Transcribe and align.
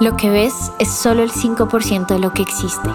Lo 0.00 0.16
que 0.16 0.30
ves 0.30 0.72
es 0.78 0.90
solo 0.90 1.22
el 1.22 1.30
5% 1.30 2.06
de 2.06 2.18
lo 2.18 2.32
que 2.32 2.42
existe. 2.42 2.88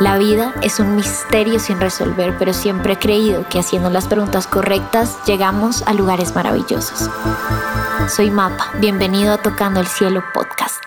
La 0.00 0.18
vida 0.18 0.52
es 0.62 0.80
un 0.80 0.96
misterio 0.96 1.58
sin 1.58 1.80
resolver, 1.80 2.36
pero 2.38 2.52
siempre 2.52 2.94
he 2.94 2.98
creído 2.98 3.48
que 3.48 3.58
haciendo 3.58 3.88
las 3.88 4.06
preguntas 4.06 4.46
correctas 4.46 5.16
llegamos 5.24 5.82
a 5.86 5.94
lugares 5.94 6.34
maravillosos. 6.34 7.08
Soy 8.14 8.30
Mapa, 8.30 8.70
bienvenido 8.80 9.32
a 9.32 9.38
Tocando 9.38 9.80
el 9.80 9.86
Cielo 9.86 10.22
Podcast. 10.34 10.82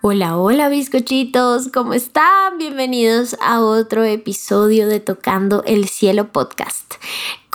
Hola, 0.00 0.36
hola 0.36 0.68
bizcochitos, 0.68 1.68
¿cómo 1.72 1.94
están? 1.94 2.58
Bienvenidos 2.58 3.36
a 3.40 3.60
otro 3.60 4.04
episodio 4.04 4.88
de 4.88 5.00
Tocando 5.00 5.62
el 5.64 5.88
Cielo 5.88 6.32
Podcast. 6.32 6.94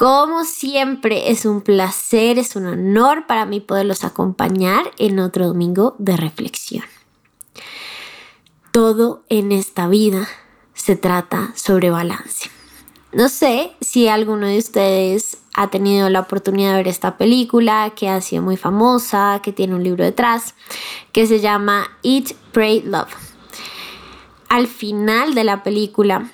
Como 0.03 0.43
siempre, 0.43 1.31
es 1.31 1.45
un 1.45 1.61
placer, 1.61 2.37
es 2.37 2.57
un 2.57 2.65
honor 2.65 3.25
para 3.25 3.45
mí 3.45 3.61
poderlos 3.61 4.03
acompañar 4.03 4.91
en 4.97 5.17
otro 5.17 5.47
domingo 5.47 5.95
de 5.97 6.17
reflexión. 6.17 6.83
Todo 8.73 9.23
en 9.29 9.53
esta 9.53 9.87
vida 9.87 10.27
se 10.73 10.97
trata 10.97 11.53
sobre 11.55 11.89
balance. 11.89 12.51
No 13.13 13.29
sé 13.29 13.71
si 13.79 14.09
alguno 14.09 14.45
de 14.45 14.57
ustedes 14.57 15.37
ha 15.53 15.69
tenido 15.69 16.09
la 16.09 16.19
oportunidad 16.19 16.71
de 16.71 16.77
ver 16.79 16.89
esta 16.89 17.15
película 17.15 17.93
que 17.95 18.09
ha 18.09 18.19
sido 18.19 18.43
muy 18.43 18.57
famosa, 18.57 19.39
que 19.41 19.53
tiene 19.53 19.73
un 19.73 19.85
libro 19.85 20.03
detrás, 20.03 20.53
que 21.13 21.27
se 21.27 21.39
llama 21.39 21.87
Eat, 22.03 22.33
Pray, 22.51 22.81
Love. 22.81 23.15
Al 24.49 24.67
final 24.67 25.33
de 25.33 25.45
la 25.45 25.63
película, 25.63 26.29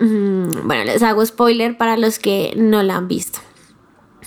mm, 0.00 0.66
bueno, 0.66 0.84
les 0.84 1.02
hago 1.02 1.24
spoiler 1.24 1.76
para 1.76 1.96
los 1.96 2.18
que 2.18 2.54
no 2.56 2.82
la 2.82 2.96
han 2.96 3.08
visto. 3.08 3.40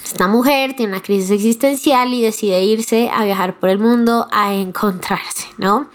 Esta 0.03 0.27
mujer 0.27 0.75
tiene 0.75 0.93
una 0.93 1.01
crisis 1.01 1.31
existencial 1.31 2.13
y 2.13 2.21
decide 2.21 2.63
irse 2.63 3.09
a 3.13 3.25
viajar 3.25 3.59
por 3.59 3.69
el 3.69 3.79
mundo 3.79 4.27
a 4.31 4.53
encontrarse, 4.53 5.47
¿no? 5.57 5.89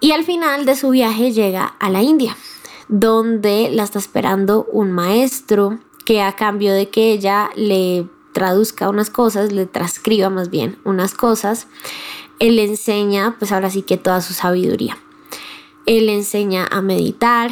Y 0.00 0.12
al 0.12 0.24
final 0.24 0.64
de 0.64 0.76
su 0.76 0.90
viaje 0.90 1.32
llega 1.32 1.74
a 1.78 1.90
la 1.90 2.02
India, 2.02 2.36
donde 2.88 3.70
la 3.70 3.82
está 3.82 3.98
esperando 3.98 4.66
un 4.72 4.92
maestro 4.92 5.78
que 6.04 6.22
a 6.22 6.36
cambio 6.36 6.72
de 6.72 6.88
que 6.88 7.12
ella 7.12 7.50
le 7.56 8.06
traduzca 8.32 8.88
unas 8.88 9.10
cosas, 9.10 9.52
le 9.52 9.66
transcriba 9.66 10.30
más 10.30 10.50
bien 10.50 10.78
unas 10.84 11.14
cosas, 11.14 11.66
él 12.38 12.56
le 12.56 12.64
enseña, 12.64 13.36
pues 13.38 13.52
ahora 13.52 13.70
sí 13.70 13.82
que 13.82 13.96
toda 13.96 14.22
su 14.22 14.32
sabiduría. 14.32 14.96
Él 15.86 16.06
le 16.06 16.14
enseña 16.14 16.66
a 16.70 16.80
meditar, 16.80 17.50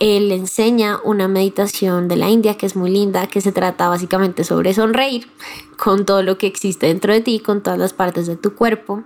él 0.00 0.32
enseña 0.32 0.98
una 1.04 1.28
meditación 1.28 2.08
de 2.08 2.16
la 2.16 2.30
India 2.30 2.56
que 2.56 2.64
es 2.64 2.74
muy 2.74 2.90
linda, 2.90 3.26
que 3.26 3.42
se 3.42 3.52
trata 3.52 3.86
básicamente 3.86 4.44
sobre 4.44 4.72
sonreír 4.72 5.28
con 5.76 6.06
todo 6.06 6.22
lo 6.22 6.38
que 6.38 6.46
existe 6.46 6.86
dentro 6.86 7.12
de 7.12 7.20
ti, 7.20 7.38
con 7.38 7.62
todas 7.62 7.78
las 7.78 7.92
partes 7.92 8.26
de 8.26 8.36
tu 8.36 8.54
cuerpo. 8.54 9.02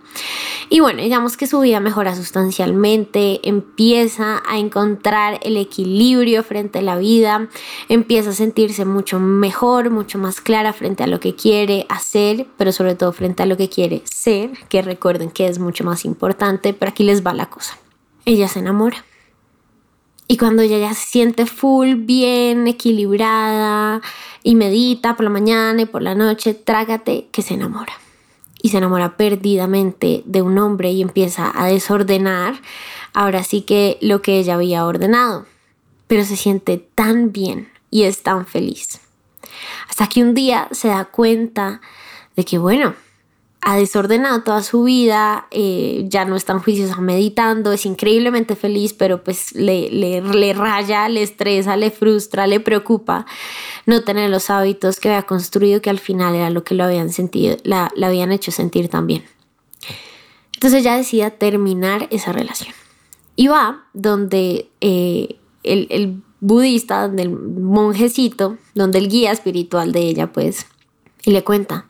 Y 0.71 0.81
bueno, 0.81 1.03
digamos 1.03 1.37
que 1.37 1.49
su 1.49 1.61
vida 1.61 1.81
mejora 1.81 2.15
sustancialmente, 2.15 3.41
empieza 3.43 4.43
a 4.47 4.59
encontrar 4.59 5.41
el 5.43 5.57
equilibrio 5.57 6.45
frente 6.45 6.79
a 6.79 6.83
la 6.83 6.97
vida, 6.97 7.49
empieza 7.89 8.31
a 8.31 8.35
sentirse 8.35 8.85
mucho 8.85 9.19
mejor, 9.19 9.91
mucho 9.91 10.19
más 10.19 10.41
clara 10.41 10.73
frente 10.73 11.03
a 11.03 11.09
lo 11.09 11.19
que 11.19 11.35
quiere 11.35 11.87
hacer, 11.89 12.47
pero 12.57 12.71
sobre 12.71 12.95
todo 12.95 13.13
frente 13.13 13.43
a 13.43 13.47
lo 13.47 13.57
que 13.57 13.69
quiere 13.69 14.03
ser, 14.05 14.53
que 14.69 14.81
recuerden 14.81 15.31
que 15.31 15.49
es 15.49 15.59
mucho 15.59 15.83
más 15.83 16.05
importante, 16.05 16.73
pero 16.73 16.91
aquí 16.91 17.03
les 17.03 17.27
va 17.27 17.35
la 17.35 17.51
cosa. 17.51 17.77
Ella 18.25 18.49
se 18.49 18.61
enamora 18.61 19.05
y 20.27 20.37
cuando 20.37 20.63
ella 20.63 20.79
ya 20.79 20.95
se 20.95 21.07
siente 21.07 21.47
full, 21.47 21.95
bien 21.97 22.67
equilibrada 22.67 24.01
y 24.43 24.55
medita 24.55 25.17
por 25.17 25.25
la 25.25 25.31
mañana 25.31 25.83
y 25.83 25.87
por 25.87 26.03
la 26.03 26.15
noche, 26.15 26.55
trágate 26.55 27.29
que 27.31 27.43
se 27.43 27.55
enamora. 27.55 27.93
Y 28.63 28.71
se 28.71 28.79
enamora 28.79 29.19
perdidamente 29.19 30.23
de 30.25 30.41
un 30.41 30.57
hombre 30.59 30.91
y 30.93 31.03
empieza 31.03 31.53
a 31.55 31.67
desordenar, 31.67 32.55
ahora 33.13 33.43
sí 33.45 33.61
que 33.61 33.99
lo 34.01 34.23
que 34.23 34.39
ella 34.39 34.55
había 34.55 34.87
ordenado. 34.87 35.45
Pero 36.07 36.25
se 36.25 36.37
siente 36.37 36.79
tan 36.79 37.31
bien 37.31 37.69
y 37.91 38.05
es 38.05 38.23
tan 38.23 38.47
feliz. 38.47 39.01
Hasta 39.91 40.09
que 40.09 40.23
un 40.23 40.33
día 40.33 40.69
se 40.71 40.89
da 40.89 41.05
cuenta 41.05 41.83
de 42.37 42.45
que, 42.47 42.57
bueno, 42.57 42.95
ha 43.67 43.77
desordenado 43.77 44.43
toda 44.43 44.63
su 44.63 44.85
vida, 44.85 45.47
eh, 45.51 46.05
ya 46.09 46.27
no 46.27 46.37
está 46.37 46.53
en 46.53 46.59
juiciosa 46.59 47.01
meditando, 47.01 47.73
es 47.73 47.87
increíblemente 47.87 48.57
feliz, 48.57 48.93
pero 48.93 49.25
pues 49.25 49.55
le, 49.55 49.89
le, 49.91 50.53
raya, 50.53 51.09
le 51.09 51.23
estresa, 51.23 51.75
le 51.77 51.91
frustra, 51.91 52.47
le 52.47 52.61
preocupa 52.61 53.25
no 53.87 54.03
tener 54.03 54.29
los 54.29 54.51
hábitos 54.51 55.01
que 55.01 55.09
había 55.09 55.23
construido, 55.23 55.81
que 55.81 55.89
al 55.89 55.99
final 55.99 56.35
era 56.35 56.51
lo 56.51 56.63
que 56.63 56.75
lo 56.75 56.85
habían 56.85 57.11
sentido, 57.11 57.57
la, 57.63 57.91
habían 58.03 58.33
hecho 58.33 58.53
sentir 58.53 58.89
también. 58.89 59.25
Entonces 60.53 60.81
ella 60.81 60.97
decide 60.97 61.31
terminar 61.31 62.07
esa 62.11 62.33
relación. 62.33 62.75
Y 63.35 63.49
va 63.49 63.87
donde 63.95 64.69
eh, 64.83 65.37
el, 65.63 65.87
el 65.89 66.23
budista, 66.41 67.01
donde 67.01 67.23
el 67.23 67.31
monjecito, 67.31 68.59
donde 68.75 68.99
el 68.99 69.09
guía 69.09 69.33
espiritual 69.33 69.93
de 69.93 70.01
ella, 70.01 70.33
pues, 70.33 70.67
y 71.25 71.31
le 71.31 71.43
cuenta, 71.43 71.87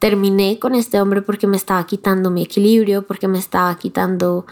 terminé 0.00 0.58
con 0.58 0.74
este 0.74 1.00
hombre 1.00 1.22
porque 1.22 1.46
me 1.46 1.56
estaba 1.56 1.86
quitando 1.86 2.30
mi 2.30 2.42
equilibrio, 2.42 3.06
porque 3.06 3.28
me 3.28 3.38
estaba 3.38 3.76
quitando 3.76 4.46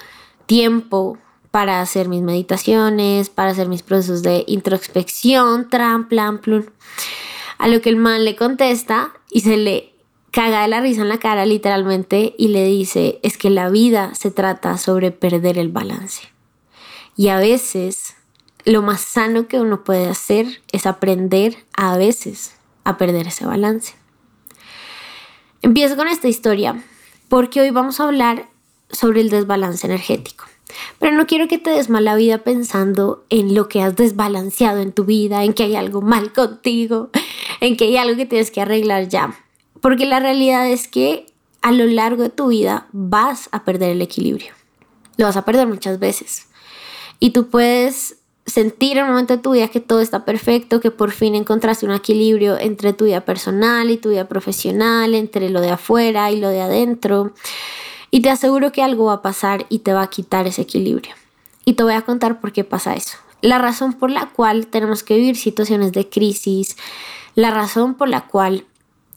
tiempo 0.47 1.19
para 1.51 1.81
hacer 1.81 2.09
mis 2.09 2.23
meditaciones, 2.23 3.31
para 3.31 3.51
hacer 3.51 3.69
mis 3.69 3.83
procesos 3.83 4.23
de 4.23 4.45
introspección, 4.47 5.69
tram, 5.69 6.07
plan, 6.09 6.39
plum. 6.39 6.65
A 7.57 7.67
lo 7.67 7.81
que 7.81 7.89
el 7.89 7.97
man 7.97 8.25
le 8.25 8.37
contesta 8.37 9.13
y 9.31 9.41
se 9.41 9.57
le 9.57 9.95
caga 10.31 10.63
de 10.63 10.69
la 10.69 10.81
risa 10.81 11.01
en 11.01 11.09
la 11.09 11.19
cara 11.19 11.47
literalmente 11.47 12.35
y 12.39 12.49
le 12.49 12.65
dice, 12.67 13.19
es 13.23 13.39
que 13.39 13.51
la 13.51 13.71
vida 13.71 14.15
se 14.15 14.31
trata 14.31 14.77
sobre 14.77 15.11
perder 15.11 15.59
el 15.59 15.71
balance. 15.71 16.29
Y 17.17 17.29
a 17.29 17.39
veces 17.39 18.15
lo 18.65 18.83
más 18.83 19.01
sano 19.01 19.49
que 19.49 19.61
uno 19.61 19.83
puede 19.83 20.09
hacer 20.09 20.61
es 20.73 20.87
aprender 20.87 21.57
a 21.75 21.97
veces 21.97 22.55
a 22.85 22.99
perder 22.99 23.29
ese 23.29 23.47
balance. 23.47 23.98
Empiezo 25.63 25.97
con 25.97 26.09
esta 26.09 26.29
historia 26.29 26.83
porque 27.29 27.61
hoy 27.61 27.71
vamos 27.71 28.01
a 28.01 28.05
hablar 28.05 28.49
sobre 28.91 29.21
el 29.21 29.31
desbalance 29.31 29.87
energético. 29.87 30.45
Pero 30.99 31.17
no 31.17 31.27
quiero 31.27 31.49
que 31.49 31.59
te 31.59 31.71
des 31.71 31.91
mala 31.91 32.15
vida 32.15 32.39
pensando 32.39 33.25
en 33.29 33.55
lo 33.55 33.69
que 33.69 33.83
has 33.83 33.97
desbalanceado 33.97 34.81
en 34.81 34.93
tu 34.93 35.05
vida, 35.05 35.45
en 35.45 35.55
que 35.55 35.65
hay 35.65 35.77
algo 35.77 36.01
mal 36.01 36.33
contigo, 36.35 37.11
en 37.61 37.77
que 37.77 37.87
hay 37.87 37.97
algo 37.97 38.17
que 38.17 38.27
tienes 38.27 38.51
que 38.51 38.61
arreglar 38.61 39.09
ya. 39.09 39.37
Porque 39.81 40.07
la 40.07 40.21
realidad 40.21 40.69
es 40.69 40.89
que 40.89 41.27
a 41.63 41.73
lo 41.73 41.87
largo 41.87 42.23
de 42.23 42.31
tu 42.31 42.49
vida 42.49 42.87
vas 42.93 43.49
a 43.53 43.65
perder 43.65 43.91
el 43.91 44.03
equilibrio. 44.03 44.53
Lo 45.17 45.27
vas 45.27 45.37
a 45.37 45.45
perder 45.45 45.67
muchas 45.67 45.99
veces. 45.99 46.47
Y 47.19 47.31
tú 47.31 47.49
puedes 47.49 48.18
sentir 48.49 48.99
en 48.99 49.05
un 49.05 49.11
momento 49.11 49.37
de 49.37 49.43
tu 49.43 49.53
vida 49.53 49.69
que 49.69 49.81
todo 49.81 50.01
está 50.01 50.25
perfecto, 50.25 50.81
que 50.81 50.91
por 50.91 51.11
fin 51.11 51.35
encontraste 51.35 51.87
un 51.87 51.93
equilibrio 51.93 52.59
entre 52.59 52.93
tu 52.93 53.05
vida 53.05 53.21
personal 53.21 53.91
y 53.91 53.97
tu 53.97 54.11
vida 54.11 54.27
profesional, 54.27 55.15
entre 55.15 55.51
lo 55.51 55.61
de 55.61 55.71
afuera 55.71 56.31
y 56.31 56.41
lo 56.41 56.49
de 56.49 56.63
adentro. 56.63 57.33
Y 58.11 58.23
te 58.23 58.31
aseguro 58.31 58.73
que 58.73 58.83
algo 58.83 59.07
va 59.07 59.15
a 59.15 59.23
pasar 59.23 59.67
y 59.69 59.81
te 59.81 59.93
va 59.93 60.03
a 60.03 60.11
quitar 60.11 60.47
ese 60.47 60.63
equilibrio. 60.63 61.15
Y 61.65 61.75
te 61.75 61.83
voy 61.83 61.93
a 61.93 62.03
contar 62.03 62.41
por 62.41 62.53
qué 62.53 62.65
pasa 62.65 62.95
eso. 62.95 63.19
La 63.43 63.59
razón 63.59 63.93
por 63.93 64.11
la 64.11 64.27
cual 64.27 64.67
tenemos 64.67 65.03
que 65.03 65.15
vivir 65.15 65.37
situaciones 65.37 65.93
de 65.93 66.09
crisis, 66.09 66.77
la 67.35 67.51
razón 67.51 67.95
por 67.95 68.09
la 68.09 68.23
cual 68.23 68.65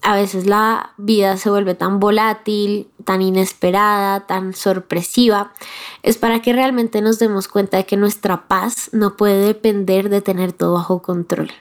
a 0.01 0.15
veces 0.15 0.47
la 0.47 0.93
vida 0.97 1.37
se 1.37 1.49
vuelve 1.49 1.75
tan 1.75 1.99
volátil, 1.99 2.89
tan 3.05 3.21
inesperada, 3.21 4.25
tan 4.25 4.53
sorpresiva, 4.53 5.53
es 6.01 6.17
para 6.17 6.41
que 6.41 6.53
realmente 6.53 7.01
nos 7.01 7.19
demos 7.19 7.47
cuenta 7.47 7.77
de 7.77 7.85
que 7.85 7.97
nuestra 7.97 8.47
paz 8.47 8.89
no 8.93 9.15
puede 9.15 9.45
depender 9.45 10.09
de 10.09 10.21
tener 10.21 10.53
todo 10.53 10.73
bajo 10.73 11.01
control, 11.01 11.51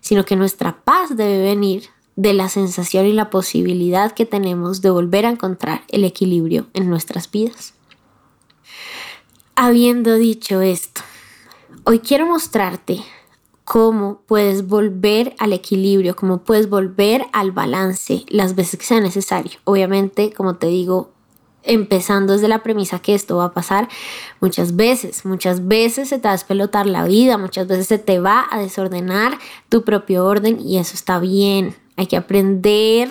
sino 0.00 0.24
que 0.24 0.36
nuestra 0.36 0.82
paz 0.84 1.16
debe 1.16 1.42
venir 1.42 1.88
de 2.16 2.34
la 2.34 2.48
sensación 2.48 3.06
y 3.06 3.12
la 3.12 3.30
posibilidad 3.30 4.12
que 4.12 4.26
tenemos 4.26 4.82
de 4.82 4.90
volver 4.90 5.24
a 5.24 5.30
encontrar 5.30 5.82
el 5.88 6.04
equilibrio 6.04 6.66
en 6.74 6.90
nuestras 6.90 7.30
vidas. 7.30 7.74
Habiendo 9.54 10.16
dicho 10.16 10.60
esto, 10.60 11.00
hoy 11.84 12.00
quiero 12.00 12.26
mostrarte 12.26 13.02
cómo 13.68 14.22
puedes 14.26 14.66
volver 14.66 15.36
al 15.38 15.52
equilibrio, 15.52 16.16
cómo 16.16 16.38
puedes 16.38 16.70
volver 16.70 17.26
al 17.34 17.52
balance 17.52 18.24
las 18.28 18.54
veces 18.54 18.80
que 18.80 18.86
sea 18.86 19.00
necesario. 19.00 19.58
Obviamente, 19.64 20.32
como 20.32 20.56
te 20.56 20.68
digo, 20.68 21.10
empezando 21.64 22.32
desde 22.32 22.48
la 22.48 22.62
premisa 22.62 22.98
que 22.98 23.14
esto 23.14 23.36
va 23.36 23.44
a 23.44 23.52
pasar 23.52 23.86
muchas 24.40 24.74
veces, 24.74 25.26
muchas 25.26 25.68
veces 25.68 26.08
se 26.08 26.16
te 26.16 26.28
va 26.28 26.30
a 26.30 26.36
despelotar 26.36 26.86
la 26.86 27.04
vida, 27.04 27.36
muchas 27.36 27.66
veces 27.66 27.88
se 27.88 27.98
te 27.98 28.20
va 28.20 28.46
a 28.50 28.58
desordenar 28.58 29.38
tu 29.68 29.84
propio 29.84 30.24
orden 30.24 30.58
y 30.58 30.78
eso 30.78 30.94
está 30.94 31.18
bien. 31.18 31.76
Hay 31.98 32.06
que 32.06 32.16
aprender 32.16 33.10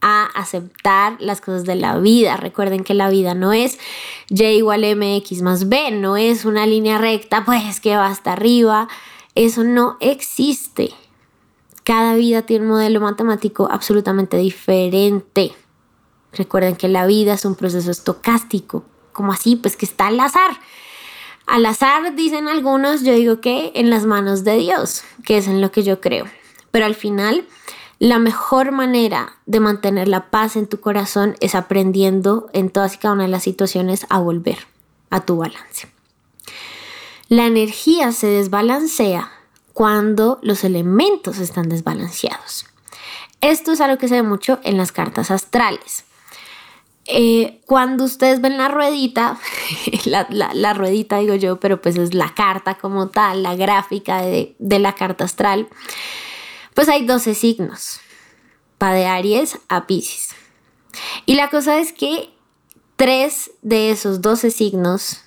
a 0.00 0.30
aceptar 0.34 1.18
las 1.20 1.42
cosas 1.42 1.64
de 1.64 1.74
la 1.74 1.98
vida. 1.98 2.38
Recuerden 2.38 2.84
que 2.84 2.94
la 2.94 3.10
vida 3.10 3.34
no 3.34 3.52
es 3.52 3.78
y 4.30 4.42
igual 4.44 4.82
mx 4.96 5.42
más 5.42 5.68
b, 5.68 5.90
no 5.90 6.16
es 6.16 6.46
una 6.46 6.64
línea 6.64 6.96
recta, 6.96 7.44
pues 7.44 7.80
que 7.80 7.96
va 7.96 8.06
hasta 8.06 8.32
arriba. 8.32 8.88
Eso 9.34 9.64
no 9.64 9.96
existe. 10.00 10.90
Cada 11.84 12.14
vida 12.14 12.42
tiene 12.42 12.64
un 12.64 12.72
modelo 12.72 13.00
matemático 13.00 13.68
absolutamente 13.70 14.36
diferente. 14.36 15.52
Recuerden 16.32 16.76
que 16.76 16.88
la 16.88 17.06
vida 17.06 17.34
es 17.34 17.44
un 17.44 17.54
proceso 17.54 17.90
estocástico. 17.90 18.84
como 19.12 19.32
así? 19.32 19.56
Pues 19.56 19.76
que 19.76 19.86
está 19.86 20.06
al 20.06 20.20
azar. 20.20 20.52
Al 21.46 21.66
azar, 21.66 22.14
dicen 22.14 22.48
algunos, 22.48 23.02
yo 23.02 23.12
digo 23.12 23.40
que 23.40 23.72
en 23.74 23.90
las 23.90 24.06
manos 24.06 24.44
de 24.44 24.56
Dios, 24.56 25.02
que 25.24 25.36
es 25.36 25.48
en 25.48 25.60
lo 25.60 25.72
que 25.72 25.82
yo 25.82 26.00
creo. 26.00 26.26
Pero 26.70 26.86
al 26.86 26.94
final, 26.94 27.46
la 27.98 28.18
mejor 28.18 28.72
manera 28.72 29.36
de 29.46 29.60
mantener 29.60 30.08
la 30.08 30.30
paz 30.30 30.56
en 30.56 30.68
tu 30.68 30.80
corazón 30.80 31.36
es 31.40 31.54
aprendiendo 31.54 32.48
en 32.52 32.70
todas 32.70 32.94
y 32.94 32.98
cada 32.98 33.14
una 33.14 33.24
de 33.24 33.30
las 33.30 33.42
situaciones 33.42 34.06
a 34.08 34.20
volver 34.20 34.58
a 35.10 35.20
tu 35.20 35.36
balance. 35.36 35.88
La 37.30 37.46
energía 37.46 38.10
se 38.10 38.26
desbalancea 38.26 39.30
cuando 39.72 40.40
los 40.42 40.64
elementos 40.64 41.38
están 41.38 41.68
desbalanceados. 41.68 42.66
Esto 43.40 43.70
es 43.70 43.80
algo 43.80 43.98
que 43.98 44.08
se 44.08 44.16
ve 44.16 44.24
mucho 44.24 44.58
en 44.64 44.76
las 44.76 44.90
cartas 44.90 45.30
astrales. 45.30 46.02
Eh, 47.04 47.60
cuando 47.66 48.02
ustedes 48.02 48.40
ven 48.40 48.58
la 48.58 48.66
ruedita, 48.66 49.38
la, 50.06 50.74
ruedita 50.74 51.18
digo 51.18 51.36
yo, 51.36 51.60
pero 51.60 51.80
pues 51.80 51.94
es 51.94 52.14
la 52.14 52.34
carta 52.34 52.74
como 52.78 53.10
tal, 53.10 53.44
la 53.44 53.54
gráfica 53.54 54.22
de, 54.22 54.56
la 54.58 54.96
carta 54.96 55.22
astral, 55.22 55.68
pues 56.74 56.88
hay 56.88 57.06
12 57.06 57.36
signos, 57.36 58.00
va 58.82 58.92
de 58.92 59.06
Aries 59.06 59.56
a 59.68 59.86
Pisces. 59.86 60.30
Y 61.26 61.36
la 61.36 61.48
cosa 61.48 61.78
es 61.78 61.92
que 61.92 62.28
tres 62.96 63.52
de 63.62 63.92
esos 63.92 64.20
12 64.20 64.50
signos 64.50 65.22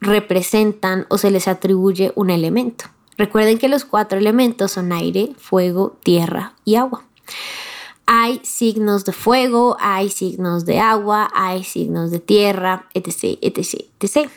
representan 0.00 1.06
o 1.08 1.18
se 1.18 1.30
les 1.30 1.48
atribuye 1.48 2.12
un 2.14 2.30
elemento. 2.30 2.86
Recuerden 3.16 3.58
que 3.58 3.68
los 3.68 3.84
cuatro 3.84 4.18
elementos 4.18 4.72
son 4.72 4.92
aire, 4.92 5.32
fuego, 5.38 5.96
tierra 6.04 6.54
y 6.64 6.76
agua. 6.76 7.04
Hay 8.06 8.40
signos 8.42 9.04
de 9.04 9.12
fuego, 9.12 9.76
hay 9.80 10.08
signos 10.08 10.64
de 10.64 10.78
agua, 10.78 11.28
hay 11.34 11.64
signos 11.64 12.10
de 12.10 12.20
tierra, 12.20 12.86
etc, 12.94 13.38
etc, 13.42 13.84
etc. 14.00 14.30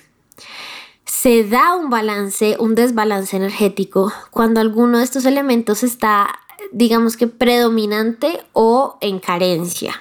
Se 1.06 1.44
da 1.46 1.76
un 1.76 1.90
balance, 1.90 2.58
un 2.60 2.76
desbalance 2.76 3.38
energético 3.38 4.12
cuando 4.32 4.60
alguno 4.60 4.98
de 4.98 5.04
estos 5.04 5.26
elementos 5.26 5.84
está, 5.84 6.40
digamos 6.72 7.16
que 7.16 7.28
predominante 7.28 8.44
o 8.52 8.98
en 9.00 9.20
carencia, 9.20 9.94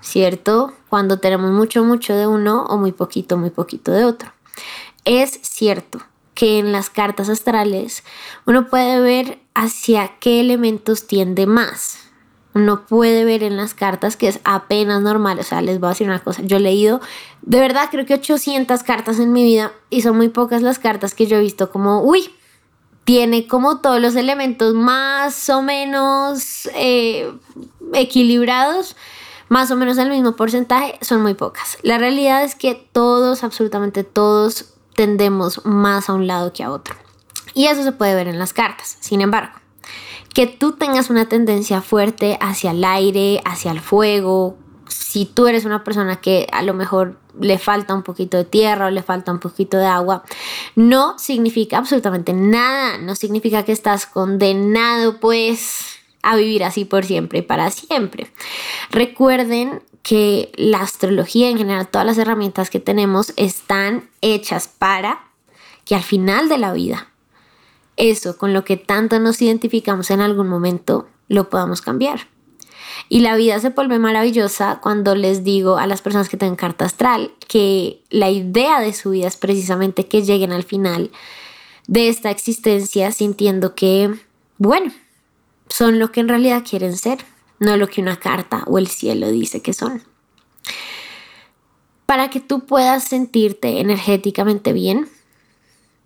¿cierto? 0.00 0.74
Cuando 0.90 1.18
tenemos 1.18 1.50
mucho, 1.52 1.82
mucho 1.84 2.14
de 2.14 2.26
uno 2.26 2.64
o 2.66 2.76
muy 2.76 2.92
poquito, 2.92 3.38
muy 3.38 3.50
poquito 3.50 3.90
de 3.92 4.04
otro. 4.04 4.30
Es 5.06 5.40
cierto 5.42 6.00
que 6.34 6.58
en 6.58 6.72
las 6.72 6.90
cartas 6.90 7.30
astrales 7.30 8.04
uno 8.44 8.68
puede 8.68 9.00
ver 9.00 9.38
hacia 9.54 10.18
qué 10.20 10.40
elementos 10.40 11.06
tiende 11.06 11.46
más 11.46 12.06
uno 12.56 12.86
puede 12.86 13.26
ver 13.26 13.42
en 13.42 13.58
las 13.58 13.74
cartas 13.74 14.16
que 14.16 14.28
es 14.28 14.40
apenas 14.44 15.02
normal. 15.02 15.38
O 15.38 15.42
sea, 15.42 15.60
les 15.60 15.78
voy 15.78 15.88
a 15.88 15.90
decir 15.90 16.06
una 16.06 16.24
cosa. 16.24 16.40
Yo 16.42 16.56
he 16.56 16.60
leído, 16.60 17.02
de 17.42 17.60
verdad, 17.60 17.88
creo 17.90 18.06
que 18.06 18.14
800 18.14 18.82
cartas 18.82 19.18
en 19.18 19.30
mi 19.30 19.44
vida 19.44 19.72
y 19.90 20.00
son 20.00 20.16
muy 20.16 20.30
pocas 20.30 20.62
las 20.62 20.78
cartas 20.78 21.14
que 21.14 21.26
yo 21.26 21.36
he 21.36 21.40
visto 21.40 21.70
como, 21.70 22.00
uy, 22.00 22.34
tiene 23.04 23.46
como 23.46 23.80
todos 23.80 24.00
los 24.00 24.16
elementos 24.16 24.72
más 24.72 25.50
o 25.50 25.60
menos 25.60 26.70
eh, 26.74 27.30
equilibrados, 27.92 28.96
más 29.50 29.70
o 29.70 29.76
menos 29.76 29.98
el 29.98 30.08
mismo 30.08 30.34
porcentaje, 30.34 30.98
son 31.02 31.20
muy 31.20 31.34
pocas. 31.34 31.76
La 31.82 31.98
realidad 31.98 32.42
es 32.42 32.54
que 32.54 32.74
todos, 32.74 33.44
absolutamente 33.44 34.02
todos, 34.02 34.72
tendemos 34.96 35.64
más 35.64 36.08
a 36.08 36.14
un 36.14 36.26
lado 36.26 36.52
que 36.52 36.64
a 36.64 36.72
otro. 36.72 36.96
Y 37.54 37.66
eso 37.66 37.84
se 37.84 37.92
puede 37.92 38.14
ver 38.14 38.28
en 38.28 38.38
las 38.38 38.52
cartas. 38.52 38.98
Sin 39.00 39.20
embargo, 39.20 39.52
que 40.34 40.46
tú 40.46 40.72
tengas 40.72 41.08
una 41.08 41.28
tendencia 41.28 41.80
fuerte 41.80 42.36
hacia 42.40 42.72
el 42.72 42.84
aire, 42.84 43.40
hacia 43.44 43.70
el 43.70 43.80
fuego, 43.80 44.58
si 44.88 45.24
tú 45.24 45.46
eres 45.46 45.64
una 45.64 45.84
persona 45.84 46.20
que 46.20 46.46
a 46.52 46.62
lo 46.62 46.74
mejor 46.74 47.18
le 47.40 47.58
falta 47.58 47.94
un 47.94 48.02
poquito 48.02 48.36
de 48.36 48.44
tierra 48.44 48.86
o 48.86 48.90
le 48.90 49.02
falta 49.02 49.32
un 49.32 49.38
poquito 49.38 49.78
de 49.78 49.86
agua, 49.86 50.24
no 50.74 51.18
significa 51.18 51.78
absolutamente 51.78 52.32
nada, 52.32 52.98
no 52.98 53.14
significa 53.14 53.64
que 53.64 53.72
estás 53.72 54.06
condenado 54.06 55.20
pues 55.20 55.96
a 56.22 56.36
vivir 56.36 56.64
así 56.64 56.84
por 56.84 57.04
siempre 57.04 57.40
y 57.40 57.42
para 57.42 57.70
siempre. 57.70 58.30
Recuerden 58.90 59.82
que 60.06 60.52
la 60.54 60.82
astrología 60.82 61.50
en 61.50 61.58
general, 61.58 61.88
todas 61.88 62.06
las 62.06 62.16
herramientas 62.16 62.70
que 62.70 62.78
tenemos 62.78 63.32
están 63.34 64.08
hechas 64.20 64.68
para 64.68 65.24
que 65.84 65.96
al 65.96 66.04
final 66.04 66.48
de 66.48 66.58
la 66.58 66.72
vida 66.72 67.08
eso 67.96 68.38
con 68.38 68.52
lo 68.52 68.64
que 68.64 68.76
tanto 68.76 69.18
nos 69.18 69.42
identificamos 69.42 70.12
en 70.12 70.20
algún 70.20 70.46
momento 70.46 71.08
lo 71.26 71.50
podamos 71.50 71.80
cambiar. 71.80 72.28
Y 73.08 73.18
la 73.18 73.34
vida 73.34 73.58
se 73.58 73.70
vuelve 73.70 73.98
maravillosa 73.98 74.78
cuando 74.80 75.16
les 75.16 75.42
digo 75.42 75.76
a 75.76 75.88
las 75.88 76.02
personas 76.02 76.28
que 76.28 76.36
tienen 76.36 76.54
carta 76.54 76.84
astral 76.84 77.32
que 77.48 78.00
la 78.08 78.30
idea 78.30 78.80
de 78.80 78.92
su 78.92 79.10
vida 79.10 79.26
es 79.26 79.36
precisamente 79.36 80.06
que 80.06 80.22
lleguen 80.22 80.52
al 80.52 80.62
final 80.62 81.10
de 81.88 82.08
esta 82.08 82.30
existencia 82.30 83.10
sintiendo 83.10 83.74
que, 83.74 84.14
bueno, 84.58 84.92
son 85.68 85.98
lo 85.98 86.12
que 86.12 86.20
en 86.20 86.28
realidad 86.28 86.62
quieren 86.64 86.96
ser, 86.96 87.18
no 87.58 87.76
lo 87.76 87.88
que 87.88 88.00
una 88.00 88.18
carta 88.18 88.64
o 88.66 88.78
el 88.78 88.88
cielo 88.88 89.30
dice 89.30 89.62
que 89.62 89.72
son. 89.72 90.02
Para 92.06 92.30
que 92.30 92.40
tú 92.40 92.66
puedas 92.66 93.04
sentirte 93.04 93.80
energéticamente 93.80 94.72
bien, 94.72 95.08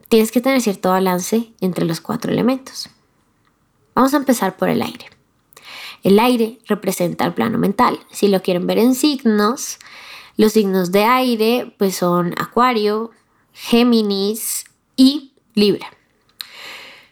tienes 0.09 0.33
que 0.33 0.41
tener 0.41 0.61
cierto 0.61 0.91
balance 0.91 1.53
entre 1.61 1.85
los 1.85 2.01
cuatro 2.01 2.33
elementos. 2.33 2.89
Vamos 3.95 4.15
a 4.15 4.19
empezar 4.19 4.57
por 4.57 4.69
el 4.69 4.83
aire. 4.83 5.07
El 6.03 6.19
aire 6.19 6.59
representa 6.67 7.27
el 7.27 7.35
plano 7.35 7.59
mental. 7.59 8.01
Si 8.11 8.29
lo 8.29 8.41
quieren 8.41 8.67
ver 8.67 8.79
en 8.79 8.95
signos, 8.95 9.79
los 10.37 10.53
signos 10.53 10.93
de 10.93 11.05
aire 11.05 11.75
pues 11.79 11.97
son 11.97 12.35
Acuario, 12.39 13.11
Géminis 13.53 14.65
y 14.97 15.33
Libra. 15.55 15.87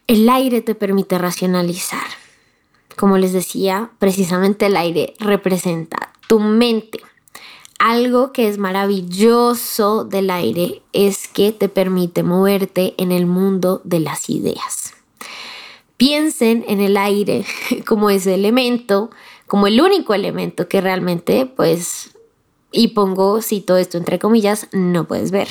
El 0.07 0.29
aire 0.31 0.63
te 0.63 0.75
permite 0.75 1.19
racionalizar. 1.19 2.07
Como 2.99 3.17
les 3.17 3.33
decía, 3.33 3.91
precisamente 4.01 4.67
el 4.67 4.77
aire 4.77 5.15
representa 5.21 6.13
tu 6.27 6.41
mente, 6.41 6.99
algo 7.79 8.33
que 8.33 8.49
es 8.49 8.59
maravilloso 8.59 10.05
del 10.05 10.31
aire 10.31 10.83
es 10.93 11.29
que 11.29 11.53
te 11.53 11.69
permite 11.69 12.25
moverte 12.25 12.95
en 12.99 13.13
el 13.13 13.25
mundo 13.25 13.81
de 13.85 14.01
las 14.01 14.29
ideas. 14.29 14.95
Piensen 15.97 16.65
en 16.67 16.81
el 16.81 16.97
aire 16.97 17.47
como 17.87 18.11
ese 18.11 18.35
elemento, 18.35 19.11
como 19.47 19.69
el 19.69 19.81
único 19.81 20.13
elemento 20.13 20.69
que 20.69 20.81
realmente, 20.81 21.47
pues, 21.47 22.17
y 22.73 22.89
pongo, 22.89 23.43
cito 23.43 23.77
esto 23.77 23.97
entre 23.97 24.19
comillas, 24.19 24.67
no 24.73 25.07
puedes 25.07 25.31
ver. 25.31 25.49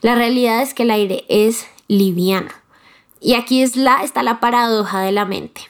La 0.00 0.16
realidad 0.16 0.60
es 0.60 0.74
que 0.74 0.82
el 0.82 0.90
aire 0.90 1.24
es 1.28 1.68
liviano. 1.86 2.50
Y 3.20 3.34
aquí 3.34 3.62
está 3.62 4.22
la 4.24 4.40
paradoja 4.40 5.02
de 5.02 5.12
la 5.12 5.24
mente. 5.24 5.62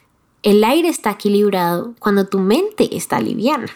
El 0.42 0.62
aire 0.64 0.88
está 0.88 1.12
equilibrado 1.12 1.94
cuando 1.98 2.26
tu 2.26 2.38
mente 2.38 2.96
está 2.96 3.20
liviana. 3.20 3.68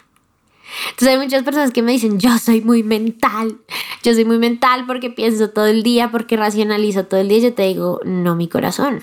Entonces 0.91 1.09
hay 1.09 1.19
muchas 1.19 1.43
personas 1.43 1.71
que 1.71 1.83
me 1.83 1.93
dicen, 1.93 2.19
yo 2.19 2.39
soy 2.39 2.61
muy 2.61 2.83
mental, 2.83 3.59
yo 4.03 4.15
soy 4.15 4.25
muy 4.25 4.39
mental 4.39 4.85
porque 4.87 5.11
pienso 5.11 5.51
todo 5.51 5.67
el 5.67 5.83
día, 5.83 6.11
porque 6.11 6.37
racionalizo 6.37 7.05
todo 7.05 7.21
el 7.21 7.29
día. 7.29 7.39
Yo 7.39 7.55
te 7.55 7.65
digo, 7.65 8.01
no 8.05 8.37
mi 8.37 8.49
corazón. 8.49 9.03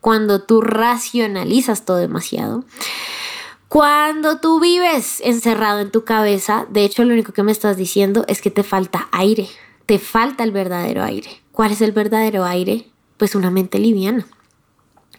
Cuando 0.00 0.42
tú 0.42 0.62
racionalizas 0.62 1.84
todo 1.84 1.98
demasiado, 1.98 2.64
cuando 3.68 4.40
tú 4.40 4.58
vives 4.58 5.20
encerrado 5.24 5.80
en 5.80 5.90
tu 5.90 6.04
cabeza, 6.04 6.66
de 6.70 6.84
hecho 6.84 7.04
lo 7.04 7.12
único 7.12 7.32
que 7.32 7.42
me 7.42 7.52
estás 7.52 7.76
diciendo 7.76 8.24
es 8.26 8.40
que 8.40 8.50
te 8.50 8.62
falta 8.62 9.08
aire, 9.12 9.48
te 9.86 9.98
falta 9.98 10.42
el 10.42 10.50
verdadero 10.50 11.04
aire. 11.04 11.30
¿Cuál 11.52 11.72
es 11.72 11.82
el 11.82 11.92
verdadero 11.92 12.44
aire? 12.44 12.86
Pues 13.16 13.34
una 13.34 13.50
mente 13.50 13.78
liviana. 13.78 14.26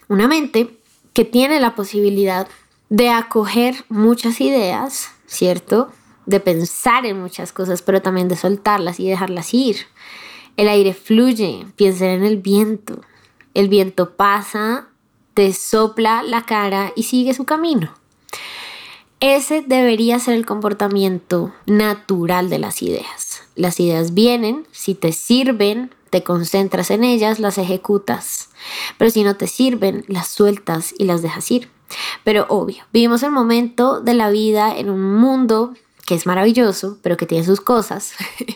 Una 0.10 0.28
mente 0.28 0.81
que 1.14 1.26
tiene 1.26 1.60
la 1.60 1.76
posibilidad 1.76 2.48
de 2.90 3.10
acoger 3.10 3.86
muchas 3.90 4.42
ideas, 4.42 5.12
¿cierto? 5.26 5.92
De 6.26 6.40
pensar 6.40 7.06
en 7.06 7.22
muchas 7.22 7.54
cosas, 7.54 7.82
pero 7.82 8.02
también 8.02 8.28
de 8.28 8.36
soltarlas 8.36 9.00
y 9.00 9.08
dejarlas 9.08 9.54
ir. 9.54 9.78
El 10.58 10.68
aire 10.68 10.94
fluye, 10.94 11.66
piensen 11.76 12.10
en 12.10 12.24
el 12.24 12.38
viento. 12.38 13.02
El 13.54 13.70
viento 13.70 14.16
pasa, 14.16 14.88
te 15.34 15.54
sopla 15.54 16.24
la 16.24 16.46
cara 16.46 16.92
y 16.96 17.04
sigue 17.04 17.34
su 17.34 17.46
camino. 17.46 17.94
Ese 19.20 19.62
debería 19.62 20.20
ser 20.20 20.34
el 20.34 20.46
comportamiento 20.46 21.54
natural 21.66 22.50
de 22.50 22.60
las 22.60 22.82
ideas. 22.82 23.44
Las 23.56 23.80
ideas 23.80 24.14
vienen, 24.14 24.68
si 24.72 24.96
te 24.96 25.12
sirven, 25.12 25.94
te 26.12 26.24
concentras 26.24 26.92
en 26.92 27.04
ellas, 27.04 27.40
las 27.40 27.58
ejecutas. 27.58 28.50
Pero 29.00 29.10
si 29.10 29.24
no 29.24 29.36
te 29.38 29.48
sirven, 29.48 30.06
las 30.08 30.28
sueltas 30.28 30.94
y 30.98 31.06
las 31.06 31.24
dejas 31.24 31.50
ir. 31.50 31.70
Pero 32.24 32.46
obvio, 32.50 32.84
vivimos 32.94 33.24
el 33.24 33.32
momento 33.32 34.02
de 34.02 34.14
la 34.14 34.30
vida 34.30 34.78
en 34.78 34.90
un 34.90 35.16
mundo 35.16 35.74
que 36.12 36.16
es 36.16 36.26
maravilloso, 36.26 36.98
pero 37.02 37.16
que 37.16 37.26
tiene 37.26 37.46
sus 37.46 37.62
cosas, 37.62 38.12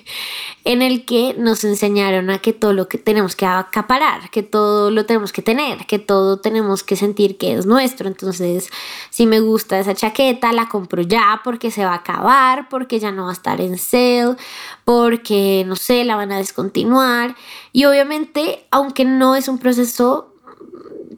en 0.66 0.82
el 0.82 1.06
que 1.06 1.36
nos 1.38 1.64
enseñaron 1.64 2.30
a 2.30 2.40
que 2.40 2.52
todo 2.52 2.74
lo 2.74 2.90
que 2.90 2.98
tenemos 2.98 3.38
que 3.38 3.46
acaparar, 3.46 4.30
que 4.30 4.44
todo 4.44 4.92
lo 4.92 5.06
tenemos 5.06 5.32
que 5.32 5.42
tener, 5.42 5.86
que 5.86 5.98
todo 5.98 6.42
tenemos 6.42 6.84
que 6.84 6.98
sentir 6.98 7.38
que 7.38 7.54
es 7.54 7.66
nuestro. 7.66 8.10
Entonces, 8.10 8.68
si 9.10 9.26
me 9.26 9.40
gusta 9.40 9.80
esa 9.80 9.94
chaqueta, 9.94 10.52
la 10.52 10.68
compro 10.68 11.02
ya 11.02 11.40
porque 11.46 11.72
se 11.72 11.86
va 11.86 11.94
a 11.94 12.00
acabar, 12.00 12.68
porque 12.68 13.00
ya 13.00 13.14
no 13.14 13.24
va 13.24 13.30
a 13.30 13.34
estar 13.34 13.62
en 13.62 13.78
sale, 13.78 14.36
porque, 14.84 15.64
no 15.66 15.78
sé, 15.78 16.04
la 16.04 16.18
van 16.18 16.34
a 16.34 16.38
descontinuar. 16.40 17.38
Y 17.72 17.86
obviamente, 17.86 18.66
aunque 18.70 19.06
no 19.06 19.38
es 19.38 19.48
un 19.48 19.60
proceso 19.60 20.34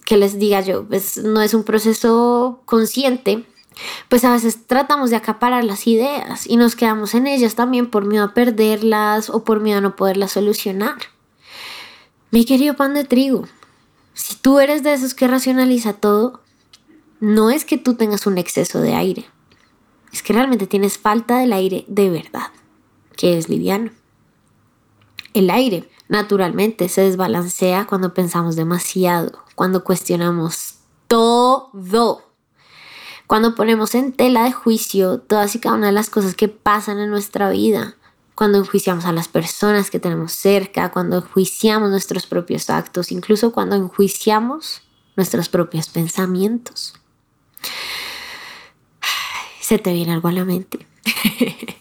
que 0.06 0.18
les 0.18 0.38
diga 0.38 0.62
yo, 0.62 0.84
pues 0.88 1.18
no 1.18 1.42
es 1.42 1.56
un 1.56 1.64
proceso 1.64 2.62
consciente, 2.66 3.44
pues 4.10 4.24
a 4.24 4.32
veces 4.32 4.66
tratamos 4.68 5.10
de 5.10 5.16
acaparar 5.16 5.64
las 5.64 5.88
ideas 5.88 6.48
y 6.48 6.58
nos 6.58 6.76
quedamos 6.76 7.14
en 7.16 7.28
ellas 7.28 7.56
también 7.56 7.90
por 7.90 8.06
miedo 8.06 8.26
a 8.26 8.34
perderlas 8.34 9.30
o 9.30 9.44
por 9.44 9.60
miedo 9.60 9.80
a 9.80 9.82
no 9.82 9.96
poderlas 9.96 10.34
solucionar. 10.34 10.98
Mi 12.32 12.46
querido 12.46 12.76
pan 12.76 12.94
de 12.94 13.04
trigo, 13.04 13.48
si 14.14 14.36
tú 14.36 14.60
eres 14.60 14.84
de 14.84 14.94
esos 14.94 15.14
que 15.14 15.28
racionaliza 15.28 15.94
todo, 15.94 16.42
no 17.20 17.50
es 17.50 17.66
que 17.66 17.78
tú 17.78 17.96
tengas 17.96 18.28
un 18.28 18.38
exceso 18.38 18.80
de 18.82 18.94
aire, 18.94 19.26
es 20.12 20.22
que 20.24 20.34
realmente 20.34 20.68
tienes 20.68 20.98
falta 20.98 21.38
del 21.38 21.54
aire 21.54 21.86
de 21.88 22.10
verdad, 22.10 22.52
que 23.16 23.38
es 23.38 23.50
liviano. 23.50 23.92
El 25.34 25.50
aire 25.50 25.90
naturalmente 26.08 26.90
se 26.90 27.02
desbalancea 27.02 27.86
cuando 27.86 28.14
pensamos 28.14 28.56
demasiado, 28.56 29.44
cuando 29.56 29.84
cuestionamos 29.84 30.76
todo 31.08 31.70
cuando 33.28 33.56
ponemos 33.56 33.94
en 33.94 34.14
tela 34.14 34.46
de 34.46 34.54
juicio 34.54 35.20
todas 35.20 35.54
y 35.54 35.60
cada 35.60 35.76
una 35.76 35.88
de 35.88 35.92
las 35.92 36.10
cosas 36.10 36.34
que 36.34 36.48
pasan 36.48 37.00
en 37.00 37.10
nuestra 37.10 37.50
vida, 37.50 37.98
cuando 38.36 38.58
enjuiciamos 38.58 39.06
a 39.06 39.12
las 39.12 39.28
personas 39.28 39.92
que 39.92 40.00
tenemos 40.00 40.32
cerca, 40.32 40.92
cuando 40.92 41.18
enjuiciamos 41.18 41.90
nuestros 41.90 42.26
propios 42.26 42.70
actos, 42.70 43.12
incluso 43.12 43.52
cuando 43.52 43.76
enjuiciamos 43.76 44.82
nuestros 45.18 45.50
propios 45.50 45.90
pensamientos. 45.90 46.94
Se 49.60 49.78
te 49.78 49.92
viene 49.92 50.14
algo 50.14 50.30
a 50.30 50.32
la 50.32 50.46
mente. 50.46 50.88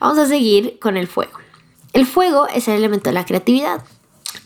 Vamos 0.00 0.18
a 0.18 0.26
seguir 0.26 0.78
con 0.78 0.98
el 0.98 1.06
fuego. 1.06 1.38
El 1.94 2.04
fuego 2.04 2.46
es 2.48 2.68
el 2.68 2.74
elemento 2.74 3.08
de 3.08 3.14
la 3.14 3.24
creatividad, 3.24 3.82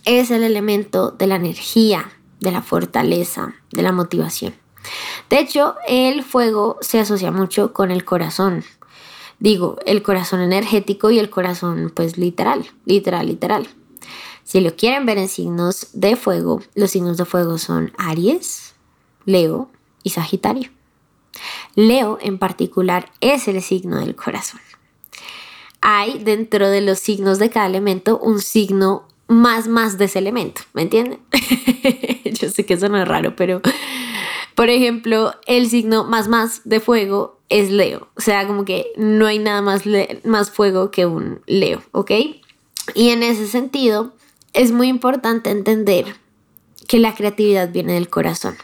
es 0.04 0.30
el 0.30 0.44
elemento 0.44 1.10
de 1.10 1.26
la 1.26 1.34
energía, 1.34 2.12
de 2.38 2.52
la 2.52 2.62
fortaleza, 2.62 3.54
de 3.72 3.82
la 3.82 3.90
motivación. 3.90 4.54
De 5.28 5.38
hecho, 5.38 5.76
el 5.86 6.22
fuego 6.22 6.78
se 6.80 6.98
asocia 6.98 7.30
mucho 7.30 7.72
con 7.72 7.90
el 7.90 8.04
corazón. 8.04 8.64
Digo, 9.38 9.78
el 9.86 10.02
corazón 10.02 10.40
energético 10.40 11.10
y 11.10 11.18
el 11.18 11.30
corazón 11.30 11.92
pues 11.94 12.18
literal, 12.18 12.70
literal, 12.84 13.26
literal. 13.26 13.68
Si 14.44 14.60
lo 14.60 14.74
quieren 14.74 15.06
ver 15.06 15.18
en 15.18 15.28
signos 15.28 15.88
de 15.92 16.16
fuego, 16.16 16.62
los 16.74 16.90
signos 16.90 17.16
de 17.16 17.24
fuego 17.24 17.56
son 17.56 17.92
Aries, 17.96 18.74
Leo 19.24 19.70
y 20.02 20.10
Sagitario. 20.10 20.70
Leo 21.74 22.18
en 22.20 22.38
particular 22.38 23.10
es 23.20 23.48
el 23.48 23.62
signo 23.62 24.00
del 24.00 24.16
corazón. 24.16 24.60
Hay 25.80 26.18
dentro 26.18 26.68
de 26.68 26.80
los 26.80 26.98
signos 26.98 27.38
de 27.38 27.48
cada 27.48 27.66
elemento 27.66 28.18
un 28.18 28.40
signo 28.40 29.06
más 29.28 29.68
más 29.68 29.96
de 29.96 30.06
ese 30.06 30.18
elemento, 30.18 30.62
¿me 30.72 30.82
entienden? 30.82 31.20
Yo 32.24 32.50
sé 32.50 32.66
que 32.66 32.74
eso 32.74 32.88
no 32.88 33.00
es 33.00 33.06
raro, 33.06 33.36
pero 33.36 33.62
por 34.54 34.70
ejemplo, 34.70 35.34
el 35.46 35.68
signo 35.68 36.04
más 36.04 36.28
más 36.28 36.62
de 36.64 36.80
fuego 36.80 37.40
es 37.48 37.70
Leo. 37.70 38.08
O 38.16 38.20
sea, 38.20 38.46
como 38.46 38.64
que 38.64 38.92
no 38.96 39.26
hay 39.26 39.38
nada 39.38 39.62
más, 39.62 39.82
más 40.24 40.50
fuego 40.50 40.90
que 40.90 41.06
un 41.06 41.40
Leo, 41.46 41.82
¿ok? 41.92 42.10
Y 42.94 43.10
en 43.10 43.22
ese 43.22 43.46
sentido, 43.46 44.12
es 44.52 44.72
muy 44.72 44.88
importante 44.88 45.50
entender 45.50 46.16
que 46.88 46.98
la 46.98 47.14
creatividad 47.14 47.70
viene 47.70 47.94
del 47.94 48.08
corazón. 48.08 48.56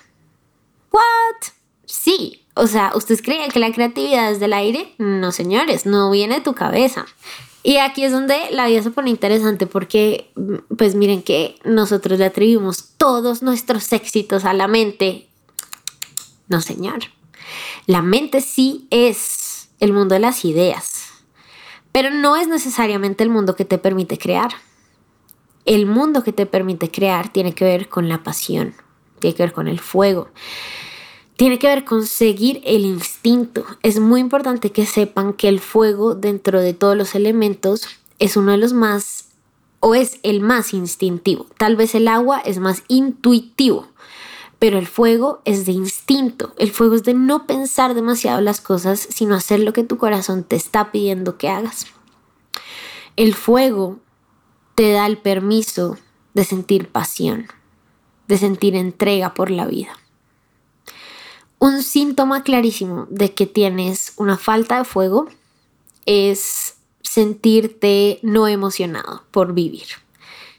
¿What? 0.90 1.52
Sí. 1.84 2.42
O 2.54 2.66
sea, 2.66 2.92
¿ustedes 2.94 3.22
creen 3.22 3.50
que 3.50 3.58
la 3.58 3.70
creatividad 3.70 4.32
es 4.32 4.40
del 4.40 4.54
aire? 4.54 4.94
No, 4.98 5.30
señores, 5.30 5.84
no 5.84 6.10
viene 6.10 6.36
de 6.36 6.40
tu 6.40 6.54
cabeza. 6.54 7.06
Y 7.62 7.78
aquí 7.78 8.04
es 8.04 8.12
donde 8.12 8.38
la 8.52 8.66
vida 8.66 8.82
se 8.82 8.90
pone 8.90 9.10
interesante 9.10 9.66
porque, 9.66 10.30
pues 10.78 10.94
miren 10.94 11.22
que 11.22 11.56
nosotros 11.64 12.18
le 12.18 12.24
atribuimos 12.24 12.90
todos 12.96 13.42
nuestros 13.42 13.92
éxitos 13.92 14.44
a 14.44 14.54
la 14.54 14.68
mente 14.68 15.25
no, 16.48 16.60
señor. 16.60 17.00
La 17.86 18.02
mente 18.02 18.40
sí 18.40 18.86
es 18.90 19.70
el 19.80 19.92
mundo 19.92 20.14
de 20.14 20.20
las 20.20 20.44
ideas, 20.44 21.06
pero 21.92 22.10
no 22.10 22.36
es 22.36 22.48
necesariamente 22.48 23.24
el 23.24 23.30
mundo 23.30 23.56
que 23.56 23.64
te 23.64 23.78
permite 23.78 24.18
crear. 24.18 24.50
El 25.64 25.86
mundo 25.86 26.22
que 26.22 26.32
te 26.32 26.46
permite 26.46 26.90
crear 26.90 27.32
tiene 27.32 27.52
que 27.52 27.64
ver 27.64 27.88
con 27.88 28.08
la 28.08 28.22
pasión, 28.22 28.74
tiene 29.18 29.34
que 29.34 29.42
ver 29.42 29.52
con 29.52 29.66
el 29.66 29.80
fuego, 29.80 30.28
tiene 31.36 31.58
que 31.58 31.66
ver 31.66 31.84
con 31.84 32.06
seguir 32.06 32.62
el 32.64 32.84
instinto. 32.84 33.64
Es 33.82 33.98
muy 33.98 34.20
importante 34.20 34.70
que 34.70 34.86
sepan 34.86 35.32
que 35.32 35.48
el 35.48 35.60
fuego 35.60 36.14
dentro 36.14 36.60
de 36.60 36.74
todos 36.74 36.96
los 36.96 37.14
elementos 37.14 37.88
es 38.18 38.36
uno 38.36 38.52
de 38.52 38.58
los 38.58 38.72
más 38.72 39.28
o 39.80 39.94
es 39.94 40.18
el 40.22 40.40
más 40.40 40.72
instintivo. 40.72 41.46
Tal 41.58 41.76
vez 41.76 41.94
el 41.94 42.08
agua 42.08 42.38
es 42.38 42.58
más 42.58 42.84
intuitivo 42.88 43.88
pero 44.58 44.78
el 44.78 44.86
fuego 44.86 45.42
es 45.44 45.66
de 45.66 45.72
instinto, 45.72 46.54
el 46.58 46.70
fuego 46.70 46.94
es 46.94 47.04
de 47.04 47.14
no 47.14 47.46
pensar 47.46 47.94
demasiado 47.94 48.40
las 48.40 48.60
cosas, 48.60 49.06
sino 49.10 49.34
hacer 49.34 49.60
lo 49.60 49.72
que 49.72 49.84
tu 49.84 49.98
corazón 49.98 50.44
te 50.44 50.56
está 50.56 50.90
pidiendo 50.92 51.36
que 51.36 51.48
hagas. 51.48 51.86
El 53.16 53.34
fuego 53.34 53.98
te 54.74 54.92
da 54.92 55.06
el 55.06 55.18
permiso 55.18 55.98
de 56.34 56.44
sentir 56.44 56.88
pasión, 56.88 57.48
de 58.28 58.38
sentir 58.38 58.74
entrega 58.74 59.34
por 59.34 59.50
la 59.50 59.66
vida. 59.66 59.92
Un 61.58 61.82
síntoma 61.82 62.42
clarísimo 62.42 63.06
de 63.10 63.32
que 63.32 63.46
tienes 63.46 64.12
una 64.16 64.36
falta 64.36 64.78
de 64.78 64.84
fuego 64.84 65.26
es 66.04 66.76
sentirte 67.02 68.20
no 68.22 68.48
emocionado 68.48 69.24
por 69.30 69.54
vivir. 69.54 69.86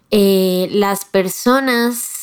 Eh, 0.09 0.69
las 0.71 1.05
personas 1.05 2.16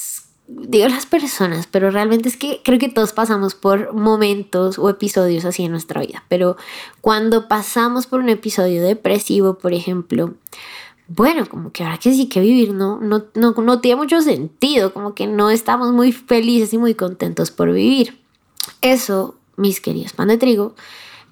digo 0.47 0.89
las 0.89 1.07
personas, 1.07 1.67
pero 1.67 1.91
realmente 1.91 2.29
es 2.29 2.37
que 2.37 2.61
creo 2.65 2.79
que 2.79 2.89
todos 2.89 3.13
pasamos 3.13 3.55
por 3.55 3.95
momentos 3.95 4.79
o 4.79 4.91
episodios 4.91 5.45
así 5.45 5.65
en 5.65 5.71
nuestra 5.71 6.01
vida. 6.01 6.25
Pero 6.29 6.57
cuando 7.01 7.49
pasamos 7.49 8.07
por 8.07 8.21
un 8.21 8.29
episodio 8.29 8.83
depresivo, 8.83 9.59
por 9.59 9.73
ejemplo, 9.73 10.35
bueno, 11.09 11.47
como 11.47 11.73
que 11.73 11.85
ahora 11.85 11.99
que 11.99 12.13
sí 12.13 12.29
que 12.29 12.41
vivir 12.41 12.73
no, 12.73 12.99
no, 13.01 13.27
no, 13.35 13.81
tiene 13.81 13.97
mucho 13.97 14.21
sentido, 14.21 14.93
como 14.93 15.15
que 15.15 15.27
no 15.27 15.51
estamos 15.51 15.93
muy 15.93 16.13
felices 16.13 16.73
y 16.73 16.79
muy 16.79 16.95
contentos 16.95 17.51
por 17.51 17.73
vivir. 17.73 18.21
Eso, 18.81 19.37
mis 19.57 19.81
queridos 19.81 20.13
pan 20.13 20.29
de 20.29 20.39
trigo, 20.39 20.75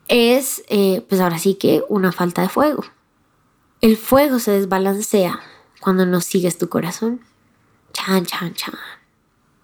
es 0.09 0.62
eh, 0.69 1.04
pues 1.09 1.21
ahora 1.21 1.38
sí 1.38 1.54
que 1.54 1.83
una 1.88 2.12
falta 2.12 2.42
de 2.42 2.49
fuego. 2.49 2.85
El 3.81 3.97
fuego 3.97 4.38
se 4.38 4.52
desbalancea 4.52 5.40
cuando 5.81 6.07
no 6.07 6.21
sigues 6.21 6.59
tu 6.59 6.69
corazón. 6.69 7.21
Chan, 7.92 8.25
chan, 8.26 8.54
chan. 8.54 8.75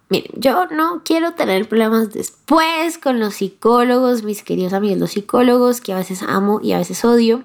Miren, 0.09 0.31
yo 0.35 0.65
no 0.65 1.03
quiero 1.05 1.33
tener 1.33 1.69
problemas 1.69 2.11
después 2.11 2.97
con 2.97 3.19
los 3.19 3.35
psicólogos, 3.35 4.23
mis 4.23 4.43
queridos 4.43 4.73
amigos, 4.73 4.97
los 4.97 5.11
psicólogos, 5.11 5.81
que 5.81 5.93
a 5.93 5.97
veces 5.97 6.23
amo 6.23 6.59
y 6.63 6.73
a 6.73 6.79
veces 6.79 7.05
odio. 7.05 7.43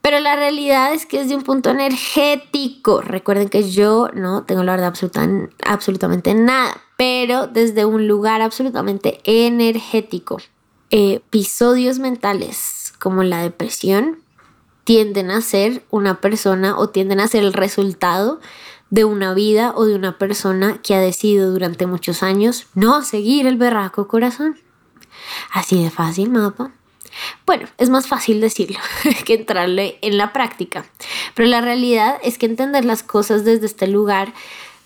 Pero 0.00 0.20
la 0.20 0.36
realidad 0.36 0.94
es 0.94 1.04
que 1.04 1.20
es 1.20 1.28
de 1.28 1.34
un 1.34 1.42
punto 1.42 1.70
energético. 1.70 3.00
Recuerden 3.00 3.48
que 3.48 3.68
yo 3.68 4.08
no 4.14 4.44
tengo 4.44 4.62
la 4.62 4.72
verdad 4.72 4.88
absoluta, 4.88 5.28
absolutamente 5.66 6.32
nada, 6.34 6.80
pero 6.96 7.48
desde 7.48 7.84
un 7.84 8.06
lugar 8.06 8.40
absolutamente 8.40 9.20
energético. 9.24 10.38
Episodios 10.90 11.98
mentales 11.98 12.94
como 12.98 13.24
la 13.24 13.42
depresión 13.42 14.20
tienden 14.84 15.30
a 15.30 15.42
ser 15.42 15.84
una 15.90 16.20
persona 16.20 16.78
o 16.78 16.88
tienden 16.88 17.20
a 17.20 17.28
ser 17.28 17.44
el 17.44 17.52
resultado 17.52 18.40
de 18.90 19.04
una 19.04 19.34
vida 19.34 19.72
o 19.76 19.84
de 19.84 19.94
una 19.94 20.18
persona 20.18 20.80
que 20.82 20.94
ha 20.94 21.00
decidido 21.00 21.50
durante 21.50 21.86
muchos 21.86 22.22
años 22.22 22.66
no 22.74 23.02
seguir 23.02 23.46
el 23.46 23.56
berraco 23.56 24.08
corazón. 24.08 24.58
Así 25.52 25.82
de 25.82 25.90
fácil, 25.90 26.30
mapa. 26.30 26.72
Bueno, 27.46 27.68
es 27.78 27.90
más 27.90 28.06
fácil 28.06 28.40
decirlo 28.40 28.78
que 29.24 29.34
entrarle 29.34 29.98
en 30.02 30.16
la 30.16 30.32
práctica, 30.32 30.86
pero 31.34 31.48
la 31.48 31.60
realidad 31.60 32.18
es 32.22 32.38
que 32.38 32.46
entender 32.46 32.84
las 32.84 33.02
cosas 33.02 33.44
desde 33.44 33.66
este 33.66 33.88
lugar 33.88 34.32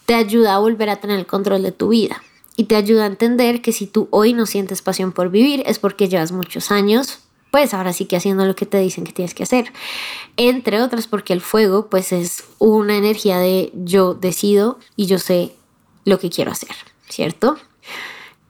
te 0.07 0.15
ayuda 0.15 0.55
a 0.55 0.59
volver 0.59 0.91
a 0.91 0.97
tener 0.97 1.19
el 1.19 1.27
control 1.27 1.63
de 1.63 1.73
tu 1.73 1.89
vida 1.89 2.23
y 2.57 2.65
te 2.65 2.77
ayuda 2.77 3.05
a 3.05 3.07
entender 3.07 3.63
que 3.63 3.73
si 3.73 3.87
tú 3.87 4.09
hoy 4.11 4.33
no 4.33 4.47
sientes 4.47 4.83
pasión 4.83 5.13
por 5.13 5.31
vivir 5.31 5.63
es 5.67 5.79
porque 5.79 6.09
llevas 6.09 6.33
muchos 6.33 6.71
años 6.71 7.21
pues 7.53 7.75
ahora 7.75 7.93
sí 7.93 8.07
que 8.07 8.17
haciendo 8.17 8.47
lo 8.47 8.57
que 8.57 8.65
te 8.65 8.79
dicen 8.79 9.05
que 9.05 9.13
tienes 9.13 9.35
que 9.35 9.43
hacer. 9.43 9.71
Entre 10.39 10.81
otras 10.81 11.07
porque 11.07 11.35
el 11.35 11.43
fuego 11.43 11.89
pues 11.91 12.11
es 12.11 12.45
una 12.59 12.97
energía 12.97 13.39
de 13.39 13.71
yo 13.75 14.15
decido 14.15 14.79
y 14.97 15.05
yo 15.05 15.19
sé 15.19 15.53
lo 16.07 16.19
que 16.19 16.31
quiero 16.31 16.51
hacer, 16.51 16.75
¿cierto? 17.11 17.59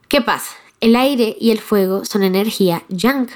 ¿Qué 0.07 0.21
pasa? 0.21 0.55
El 0.79 0.95
aire 0.95 1.35
y 1.37 1.51
el 1.51 1.59
fuego 1.59 2.05
son 2.05 2.23
energía 2.23 2.83
yang. 2.87 3.29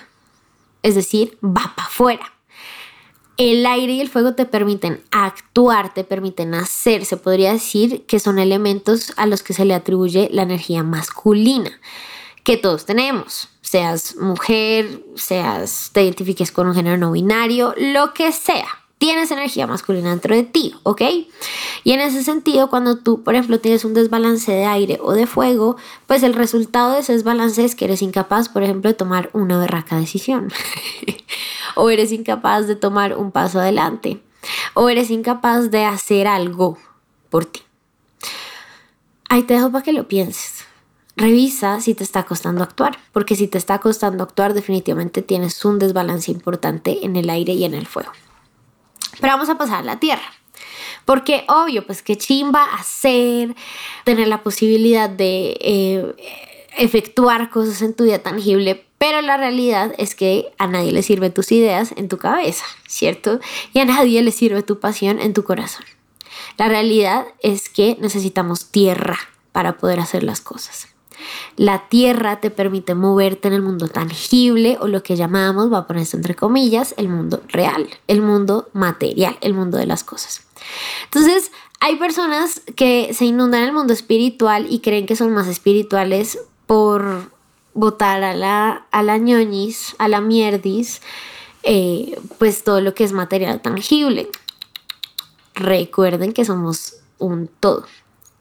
es 0.83 0.95
decir, 0.95 1.38
va 1.43 1.74
para 1.75 1.89
afuera. 1.89 2.33
El 3.36 3.65
aire 3.65 3.91
y 3.91 4.00
el 4.00 4.09
fuego 4.09 4.36
te 4.36 4.45
permiten 4.45 5.03
actuar, 5.12 5.93
te 5.93 6.05
permiten 6.05 6.53
hacer, 6.53 7.03
se 7.03 7.17
podría 7.17 7.51
decir 7.51 8.05
que 8.05 8.19
son 8.19 8.39
elementos 8.39 9.12
a 9.17 9.25
los 9.25 9.43
que 9.43 9.53
se 9.53 9.65
le 9.65 9.74
atribuye 9.74 10.29
la 10.31 10.43
energía 10.43 10.81
masculina 10.81 11.77
que 12.48 12.56
todos 12.56 12.86
tenemos, 12.86 13.50
seas 13.60 14.16
mujer, 14.16 15.04
seas 15.16 15.89
te 15.92 16.01
identifiques 16.01 16.50
con 16.50 16.66
un 16.66 16.74
género 16.74 16.96
no 16.96 17.12
binario, 17.12 17.74
lo 17.75 18.13
que 18.13 18.32
sea 18.32 18.66
tienes 18.98 19.32
energía 19.32 19.68
masculina 19.68 20.12
dentro 20.12 20.34
de 20.34 20.44
ti, 20.44 20.74
¿ok? 20.84 21.01
Y 21.84 21.92
en 21.92 22.00
ese 22.00 22.24
sentido, 22.24 22.70
cuando 22.70 23.00
tú, 23.00 23.22
por 23.22 23.36
ejemplo, 23.36 23.60
tienes 23.60 23.84
un 23.84 23.94
desbalance 23.94 24.50
de 24.50 24.63
aire 24.63 24.98
o 25.01 25.12
de 25.12 25.27
fuego, 25.27 25.75
pues 26.06 26.24
el 26.24 26.34
resultado 26.34 26.94
de 26.94 27.01
ese 27.01 27.12
desbalance 27.12 27.66
es 27.66 27.75
que 27.75 27.84
eres 27.84 28.01
incapaz, 28.01 28.48
por 28.48 28.63
ejemplo, 28.63 28.89
de 28.89 28.96
tomar 28.96 29.30
una 29.34 29.60
berraca 29.60 29.98
decisión. 29.98 30.50
o 31.75 31.89
eres 31.89 32.13
incapaz 32.13 32.66
de 32.66 32.77
tomar 32.77 33.18
un 33.18 33.34
paso 33.34 33.60
adelante. 33.60 34.24
O 34.74 34.88
eres 34.88 35.12
incapaz 35.12 35.70
de 35.70 35.84
hacer 35.84 36.27
algo 36.27 36.77
por 37.30 37.44
ti. 37.44 37.62
Ahí 39.27 39.44
te 39.44 39.56
dejo 39.56 39.70
para 39.70 39.84
que 39.84 39.92
lo 39.92 40.08
pienses. 40.08 40.56
Revisa 41.17 41.81
si 41.81 41.95
te 41.95 42.03
está 42.03 42.24
costando 42.24 42.63
actuar, 42.63 43.00
porque 43.12 43.36
si 43.36 43.47
te 43.47 43.57
está 43.57 43.79
costando 43.79 44.24
actuar, 44.24 44.53
definitivamente 44.53 45.24
tienes 45.24 45.65
un 45.65 45.79
desbalance 45.79 46.31
importante 46.31 47.00
en 47.03 47.15
el 47.15 47.31
aire 47.31 47.53
y 47.53 47.63
en 47.63 47.74
el 47.74 47.88
fuego. 47.88 48.12
Pero 49.19 49.33
vamos 49.33 49.50
a 49.50 49.57
pasar 49.57 49.79
a 49.79 49.83
la 49.83 50.00
tierra. 50.00 50.31
Porque 51.05 51.43
obvio, 51.47 51.88
pues 51.88 52.03
qué 52.03 52.17
chimba 52.17 52.65
hacer, 52.75 53.55
tener 54.03 54.27
la 54.27 54.43
posibilidad 54.43 55.09
de 55.09 55.57
eh, 55.59 56.15
efectuar 56.77 57.50
cosas 57.50 57.81
en 57.81 57.95
tu 57.95 58.03
vida 58.03 58.19
tangible, 58.19 58.86
pero 59.00 59.21
la 59.21 59.38
realidad 59.38 59.95
es 59.97 60.13
que 60.13 60.53
a 60.59 60.67
nadie 60.67 60.91
le 60.91 61.01
sirve 61.01 61.29
tus 61.31 61.51
ideas 61.51 61.93
en 61.97 62.09
tu 62.09 62.17
cabeza, 62.17 62.65
¿cierto? 62.88 63.39
Y 63.74 63.79
a 63.79 63.86
nadie 63.86 64.21
le 64.21 64.31
sirve 64.31 64.62
tu 64.62 64.79
pasión 64.79 65.19
en 65.19 65.33
tu 65.33 65.43
corazón. 65.43 65.86
La 66.57 66.67
realidad 66.67 67.25
es 67.41 67.69
que 67.69 67.97
necesitamos 68.00 68.69
tierra 68.69 69.17
para 69.51 69.77
poder 69.77 70.00
hacer 70.00 70.24
las 70.24 70.41
cosas. 70.41 70.88
La 71.55 71.88
tierra 71.89 72.39
te 72.39 72.51
permite 72.51 72.95
moverte 72.95 73.47
en 73.47 73.53
el 73.53 73.62
mundo 73.62 73.88
tangible 73.88 74.77
o 74.79 74.88
lo 74.88 75.03
que 75.03 75.15
llamamos, 75.15 75.71
va 75.71 75.79
a 75.79 75.88
ponerse 75.88 76.17
entre 76.17 76.36
comillas, 76.36 76.93
el 76.97 77.09
mundo 77.09 77.41
real, 77.47 77.88
el 78.07 78.21
mundo 78.21 78.69
material, 78.74 79.38
el 79.41 79.53
mundo 79.53 79.77
de 79.77 79.86
las 79.86 80.03
cosas. 80.03 80.43
Entonces, 81.05 81.51
hay 81.79 81.95
personas 81.97 82.62
que 82.75 83.13
se 83.13 83.25
inundan 83.25 83.63
el 83.63 83.74
mundo 83.74 83.93
espiritual 83.93 84.67
y 84.69 84.79
creen 84.79 85.05
que 85.05 85.15
son 85.15 85.31
más 85.31 85.47
espirituales 85.47 86.39
por 86.65 87.31
votar 87.74 88.24
a 88.24 88.33
la, 88.33 88.88
a 88.91 89.03
la 89.03 89.17
ñoñis, 89.17 89.95
a 90.00 90.07
la 90.07 90.19
mierdis, 90.19 91.01
eh, 91.63 92.19
pues 92.39 92.63
todo 92.63 92.81
lo 92.81 92.95
que 92.95 93.03
es 93.03 93.13
material 93.13 93.62
tangible. 93.62 94.29
Recuerden 95.53 96.33
que 96.33 96.45
somos 96.45 96.95
un 97.19 97.47
todo. 97.47 97.86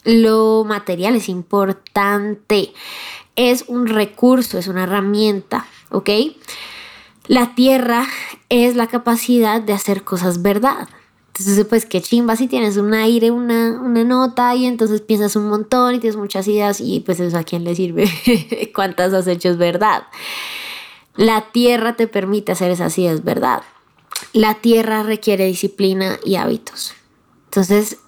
Lo 0.06 0.64
material 0.64 1.16
es 1.16 1.28
importante, 1.28 2.72
es 3.34 3.64
un 3.66 3.88
recurso, 3.88 4.56
es 4.56 4.68
una 4.68 4.84
herramienta, 4.84 5.66
¿ok? 5.90 6.10
La 7.26 7.56
tierra 7.56 8.06
es 8.48 8.76
la 8.76 8.86
capacidad 8.86 9.60
de 9.60 9.72
hacer 9.72 10.04
cosas 10.04 10.42
verdad. 10.42 10.88
Entonces, 11.26 11.66
pues 11.66 11.84
qué 11.86 12.00
chimba 12.00 12.36
si 12.36 12.46
tienes 12.46 12.76
un 12.76 12.94
aire, 12.94 13.32
una, 13.32 13.80
una, 13.80 14.04
nota 14.04 14.54
y 14.54 14.64
entonces 14.64 15.00
piensas 15.00 15.34
un 15.34 15.48
montón 15.48 15.96
y 15.96 15.98
tienes 15.98 16.16
muchas 16.16 16.46
ideas 16.46 16.80
y 16.80 17.00
pues 17.00 17.18
eso 17.18 17.36
a 17.36 17.42
quién 17.42 17.64
le 17.64 17.74
sirve, 17.74 18.08
cuántas 18.74 19.12
has 19.12 19.26
hecho 19.26 19.50
es 19.50 19.58
verdad. 19.58 20.04
La 21.16 21.50
tierra 21.50 21.96
te 21.96 22.06
permite 22.06 22.52
hacer 22.52 22.70
esas 22.70 22.96
ideas 22.96 23.24
verdad. 23.24 23.62
La 24.32 24.54
tierra 24.54 25.02
requiere 25.02 25.46
disciplina 25.46 26.18
y 26.24 26.36
hábitos. 26.36 26.94
Entonces, 27.46 27.98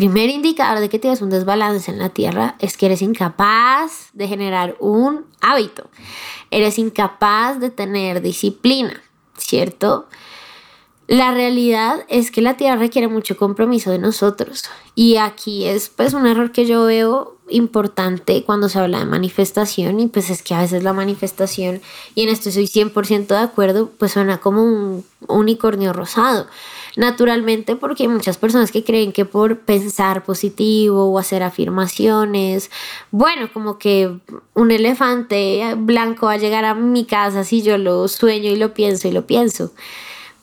primer 0.00 0.30
indicador 0.30 0.80
de 0.80 0.88
que 0.88 0.98
tienes 0.98 1.20
un 1.20 1.28
desbalance 1.28 1.90
en 1.90 1.98
la 1.98 2.08
tierra 2.08 2.56
es 2.58 2.78
que 2.78 2.86
eres 2.86 3.02
incapaz 3.02 4.08
de 4.14 4.28
generar 4.28 4.74
un 4.80 5.26
hábito. 5.42 5.90
Eres 6.50 6.78
incapaz 6.78 7.60
de 7.60 7.68
tener 7.68 8.22
disciplina, 8.22 9.02
¿cierto? 9.36 10.08
La 11.06 11.34
realidad 11.34 12.06
es 12.08 12.30
que 12.30 12.40
la 12.40 12.56
tierra 12.56 12.76
requiere 12.76 13.08
mucho 13.08 13.36
compromiso 13.36 13.90
de 13.90 13.98
nosotros 13.98 14.64
y 14.94 15.18
aquí 15.18 15.66
es 15.66 15.90
pues 15.90 16.14
un 16.14 16.26
error 16.26 16.50
que 16.50 16.64
yo 16.64 16.86
veo 16.86 17.36
importante 17.50 18.42
cuando 18.44 18.68
se 18.68 18.78
habla 18.78 19.00
de 19.00 19.04
manifestación 19.04 20.00
y 20.00 20.06
pues 20.08 20.30
es 20.30 20.42
que 20.42 20.54
a 20.54 20.60
veces 20.60 20.82
la 20.82 20.92
manifestación 20.92 21.80
y 22.14 22.22
en 22.22 22.28
esto 22.28 22.50
soy 22.50 22.66
100% 22.66 23.26
de 23.26 23.38
acuerdo 23.38 23.90
pues 23.98 24.12
suena 24.12 24.38
como 24.38 24.62
un 24.62 25.04
unicornio 25.28 25.92
rosado 25.92 26.46
naturalmente 26.96 27.76
porque 27.76 28.04
hay 28.04 28.08
muchas 28.08 28.36
personas 28.38 28.70
que 28.70 28.84
creen 28.84 29.12
que 29.12 29.24
por 29.24 29.60
pensar 29.60 30.24
positivo 30.24 31.04
o 31.04 31.18
hacer 31.18 31.42
afirmaciones, 31.42 32.70
bueno, 33.10 33.48
como 33.52 33.78
que 33.78 34.10
un 34.54 34.70
elefante 34.70 35.74
blanco 35.76 36.26
va 36.26 36.32
a 36.32 36.38
llegar 36.38 36.64
a 36.64 36.74
mi 36.74 37.04
casa 37.04 37.44
si 37.44 37.62
yo 37.62 37.78
lo 37.78 38.08
sueño 38.08 38.50
y 38.50 38.56
lo 38.56 38.74
pienso 38.74 39.08
y 39.08 39.12
lo 39.12 39.26
pienso. 39.26 39.72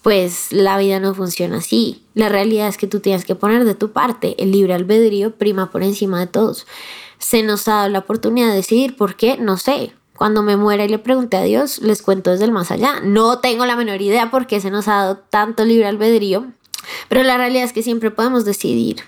Pues 0.07 0.53
la 0.53 0.77
vida 0.77 1.01
no 1.01 1.13
funciona 1.13 1.57
así. 1.57 2.01
La 2.13 2.29
realidad 2.29 2.69
es 2.69 2.77
que 2.77 2.87
tú 2.87 3.01
tienes 3.01 3.25
que 3.25 3.35
poner 3.35 3.65
de 3.65 3.75
tu 3.75 3.91
parte. 3.91 4.41
El 4.41 4.53
libre 4.53 4.73
albedrío 4.73 5.35
prima 5.35 5.69
por 5.69 5.83
encima 5.83 6.17
de 6.21 6.27
todos. 6.27 6.65
Se 7.17 7.43
nos 7.43 7.67
ha 7.67 7.73
dado 7.73 7.89
la 7.89 7.99
oportunidad 7.99 8.47
de 8.47 8.55
decidir 8.55 8.95
por 8.95 9.17
qué, 9.17 9.35
no 9.35 9.57
sé. 9.57 9.91
Cuando 10.15 10.43
me 10.43 10.55
muera 10.55 10.85
y 10.85 10.87
le 10.87 10.97
pregunté 10.97 11.35
a 11.35 11.43
Dios, 11.43 11.79
les 11.79 12.01
cuento 12.01 12.31
desde 12.31 12.45
el 12.45 12.53
más 12.53 12.71
allá. 12.71 13.01
No 13.03 13.39
tengo 13.39 13.65
la 13.65 13.75
menor 13.75 14.01
idea 14.01 14.31
por 14.31 14.47
qué 14.47 14.61
se 14.61 14.71
nos 14.71 14.87
ha 14.87 14.93
dado 14.93 15.17
tanto 15.17 15.65
libre 15.65 15.87
albedrío, 15.87 16.53
pero 17.09 17.23
la 17.23 17.35
realidad 17.35 17.65
es 17.65 17.73
que 17.73 17.83
siempre 17.83 18.09
podemos 18.09 18.45
decidir. 18.45 19.03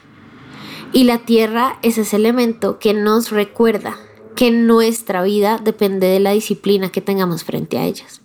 Y 0.92 1.06
la 1.06 1.20
tierra 1.20 1.80
es 1.82 1.98
ese 1.98 2.18
elemento 2.18 2.78
que 2.78 2.94
nos 2.94 3.32
recuerda 3.32 3.98
que 4.36 4.52
nuestra 4.52 5.24
vida 5.24 5.62
depende 5.64 6.08
de 6.08 6.20
la 6.20 6.32
disciplina 6.32 6.92
que 6.92 7.00
tengamos 7.00 7.46
frente 7.46 7.78
a 7.78 7.86
ellas. 7.86 8.20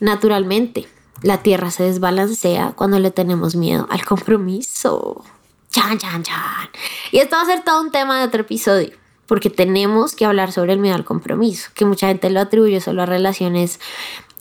Naturalmente, 0.00 0.88
la 1.22 1.38
tierra 1.42 1.70
se 1.70 1.84
desbalancea 1.84 2.72
cuando 2.76 2.98
le 2.98 3.10
tenemos 3.10 3.54
miedo 3.54 3.86
al 3.90 4.04
compromiso. 4.04 5.24
Chan, 5.70 5.98
chan, 5.98 6.22
chan. 6.22 6.68
Y 7.12 7.18
esto 7.18 7.36
va 7.36 7.42
a 7.42 7.46
ser 7.46 7.62
todo 7.64 7.80
un 7.80 7.90
tema 7.90 8.18
de 8.18 8.26
otro 8.26 8.40
episodio 8.40 9.00
porque 9.30 9.48
tenemos 9.48 10.16
que 10.16 10.24
hablar 10.24 10.50
sobre 10.50 10.72
el 10.72 10.80
miedo 10.80 10.96
al 10.96 11.04
compromiso, 11.04 11.70
que 11.74 11.84
mucha 11.84 12.08
gente 12.08 12.30
lo 12.30 12.40
atribuye 12.40 12.80
solo 12.80 13.02
a 13.02 13.06
relaciones 13.06 13.78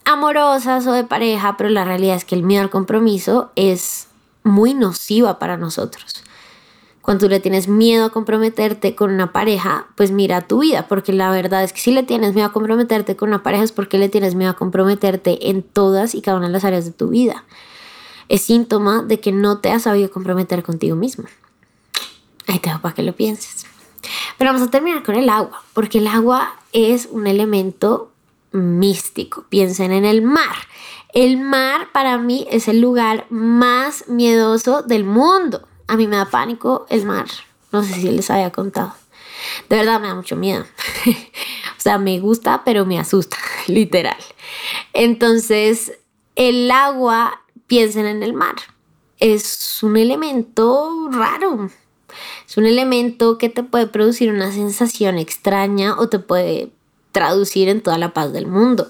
amorosas 0.04 0.88
o 0.88 0.94
de 0.94 1.04
pareja, 1.04 1.58
pero 1.58 1.70
la 1.70 1.86
realidad 1.86 2.16
es 2.16 2.26
que 2.26 2.34
el 2.34 2.42
miedo 2.42 2.64
al 2.64 2.72
compromiso 2.72 3.52
es 3.56 4.08
muy 4.42 4.74
nociva 4.74 5.38
para 5.38 5.58
nosotros. 5.58 6.24
Cuando 7.10 7.26
tú 7.26 7.30
le 7.32 7.40
tienes 7.40 7.68
miedo 7.68 8.06
a 8.06 8.10
comprometerte 8.12 8.94
con 8.94 9.12
una 9.12 9.32
pareja, 9.32 9.88
pues 9.96 10.12
mira 10.12 10.42
tu 10.42 10.60
vida, 10.60 10.88
porque 10.88 11.12
la 11.12 11.32
verdad 11.32 11.64
es 11.64 11.74
que 11.74 11.80
si 11.80 11.92
le 11.92 12.04
tienes 12.04 12.36
miedo 12.36 12.46
a 12.46 12.52
comprometerte 12.52 13.16
con 13.16 13.30
una 13.30 13.42
pareja 13.42 13.64
es 13.64 13.72
porque 13.72 13.98
le 13.98 14.10
tienes 14.10 14.36
miedo 14.36 14.52
a 14.52 14.54
comprometerte 14.54 15.50
en 15.50 15.64
todas 15.64 16.14
y 16.14 16.22
cada 16.22 16.38
una 16.38 16.46
de 16.46 16.54
las 16.54 16.66
áreas 16.66 16.86
de 16.86 16.92
tu 16.92 17.08
vida. 17.08 17.46
Es 18.28 18.44
síntoma 18.44 19.02
de 19.02 19.20
que 19.20 19.32
no 19.32 19.58
te 19.58 19.72
has 19.72 19.82
sabido 19.82 20.12
comprometer 20.12 20.62
contigo 20.62 20.96
mismo. 20.96 21.24
Ahí 22.46 22.60
te 22.60 22.70
dejo 22.70 22.82
para 22.82 22.94
que 22.94 23.02
lo 23.02 23.16
pienses. 23.16 23.66
Pero 24.38 24.54
vamos 24.54 24.68
a 24.68 24.70
terminar 24.70 25.02
con 25.02 25.16
el 25.16 25.30
agua, 25.30 25.64
porque 25.74 25.98
el 25.98 26.06
agua 26.06 26.60
es 26.74 27.08
un 27.12 27.26
elemento 27.26 28.12
místico. 28.52 29.46
Piensen 29.50 29.94
en 29.94 30.06
el 30.06 30.22
mar. 30.22 30.56
El 31.16 31.40
mar 31.40 31.88
para 31.92 32.20
mí 32.20 32.46
es 32.52 32.68
el 32.68 32.80
lugar 32.82 33.26
más 33.32 34.08
miedoso 34.08 34.84
del 34.84 35.06
mundo. 35.06 35.69
A 35.90 35.98
mí 35.98 36.08
me 36.08 36.16
da 36.16 36.26
pánico 36.26 36.86
el 36.90 37.06
mar. 37.06 37.26
No 37.72 37.84
sé 37.84 37.96
si 37.96 38.10
les 38.12 38.30
había 38.30 38.52
contado. 38.52 38.94
De 39.70 39.78
verdad 39.78 40.00
me 40.00 40.08
da 40.08 40.16
mucho 40.16 40.36
miedo. 40.36 40.66
o 41.78 41.82
sea, 41.82 41.98
me 41.98 42.20
gusta, 42.20 42.64
pero 42.64 42.86
me 42.86 43.00
asusta, 43.00 43.38
literal. 43.68 44.18
Entonces, 44.94 45.94
el 46.36 46.70
agua, 46.72 47.42
piensen 47.68 48.06
en 48.06 48.24
el 48.24 48.34
mar. 48.34 48.56
Es 49.20 49.82
un 49.84 49.98
elemento 49.98 51.10
raro, 51.12 51.70
es 52.48 52.58
un 52.58 52.66
elemento 52.66 53.38
que 53.38 53.50
te 53.50 53.64
puede 53.64 53.88
producir 53.88 54.32
una 54.32 54.52
sensación 54.52 55.18
extraña 55.18 55.98
o 55.98 56.10
te 56.10 56.20
puede 56.20 56.72
traducir 57.12 57.70
en 57.70 57.82
toda 57.82 57.98
la 57.98 58.14
paz 58.14 58.32
del 58.34 58.48
mundo. 58.48 58.88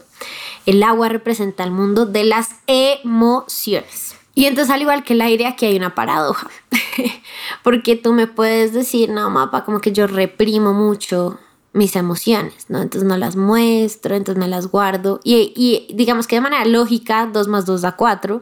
El 0.65 0.83
agua 0.83 1.09
representa 1.09 1.63
el 1.63 1.71
mundo 1.71 2.05
de 2.05 2.23
las 2.23 2.49
emociones. 2.67 4.08
Y 4.39 4.45
entonces 4.45 4.73
al 4.73 4.81
igual 4.81 5.03
que 5.03 5.11
el 5.11 5.21
aire, 5.21 5.47
aquí 5.47 5.65
hay 5.65 5.75
una 5.75 5.93
paradoja. 5.93 6.49
Porque 7.61 7.97
tú 7.97 8.13
me 8.13 8.25
puedes 8.25 8.71
decir, 8.71 9.09
no, 9.09 9.29
mapa, 9.29 9.65
como 9.65 9.81
que 9.81 9.91
yo 9.91 10.07
reprimo 10.07 10.71
mucho 10.71 11.37
mis 11.73 11.97
emociones, 11.97 12.69
¿no? 12.69 12.81
Entonces 12.81 13.05
no 13.05 13.17
las 13.17 13.35
muestro, 13.35 14.15
entonces 14.15 14.39
me 14.39 14.47
las 14.47 14.67
guardo. 14.67 15.19
Y, 15.25 15.87
digamos 15.93 16.25
que 16.25 16.37
de 16.37 16.41
manera 16.41 16.63
lógica, 16.63 17.25
2 17.25 17.49
más 17.49 17.65
2 17.65 17.81
da 17.81 17.97
4 17.97 18.41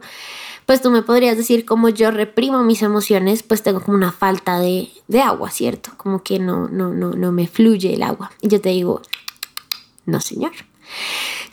pues 0.66 0.82
tú 0.82 0.90
me 0.90 1.02
podrías 1.02 1.36
decir 1.36 1.64
como 1.64 1.88
yo 1.88 2.12
reprimo 2.12 2.62
mis 2.62 2.82
emociones, 2.82 3.42
pues 3.42 3.64
tengo 3.64 3.80
como 3.80 3.96
una 3.96 4.12
falta 4.12 4.60
de, 4.60 4.90
agua, 5.20 5.50
¿cierto? 5.50 5.90
Como 5.96 6.22
que 6.22 6.38
no, 6.38 6.68
no, 6.68 6.90
no, 6.90 7.10
no 7.10 7.32
me 7.32 7.48
fluye 7.48 7.94
el 7.94 8.04
agua. 8.04 8.30
Y 8.40 8.48
yo 8.48 8.60
te 8.60 8.68
digo, 8.68 9.02
no 10.06 10.20
señor. 10.20 10.52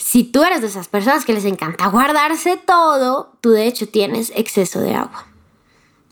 Si 0.07 0.23
tú 0.23 0.43
eres 0.43 0.61
de 0.61 0.67
esas 0.67 0.87
personas 0.87 1.25
que 1.25 1.33
les 1.33 1.45
encanta 1.45 1.87
guardarse 1.87 2.57
todo, 2.57 3.31
tú 3.41 3.49
de 3.49 3.65
hecho 3.65 3.89
tienes 3.89 4.31
exceso 4.35 4.79
de 4.79 4.93
agua. 4.93 5.25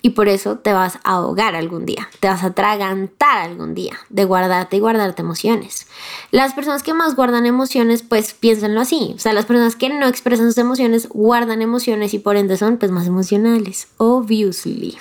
Y 0.02 0.10
por 0.10 0.30
eso 0.30 0.58
te 0.58 0.74
vas 0.74 0.96
a 1.04 1.12
ahogar 1.12 1.56
algún 1.56 1.86
día, 1.86 2.10
te 2.20 2.28
vas 2.28 2.42
a 2.42 2.48
atragantar 2.48 3.38
algún 3.38 3.76
día 3.76 3.94
de 4.10 4.26
guardarte 4.26 4.78
y 4.78 4.80
guardarte 4.80 5.22
emociones. 5.22 5.86
Las 6.32 6.56
personas 6.56 6.82
que 6.82 6.96
más 6.96 7.16
guardan 7.16 7.46
emociones, 7.46 8.02
pues 8.02 8.34
piénsenlo 8.34 8.82
así. 8.82 9.14
O 9.16 9.20
sea, 9.20 9.32
las 9.32 9.46
personas 9.46 9.76
que 9.76 9.90
no 9.90 10.08
expresan 10.08 10.48
sus 10.48 10.58
emociones 10.58 11.08
guardan 11.08 11.62
emociones 11.62 12.16
y 12.16 12.20
por 12.20 12.36
ende 12.36 12.58
son 12.58 12.78
pues 12.78 12.92
más 12.92 13.06
emocionales, 13.06 13.90
obviously. 13.98 14.98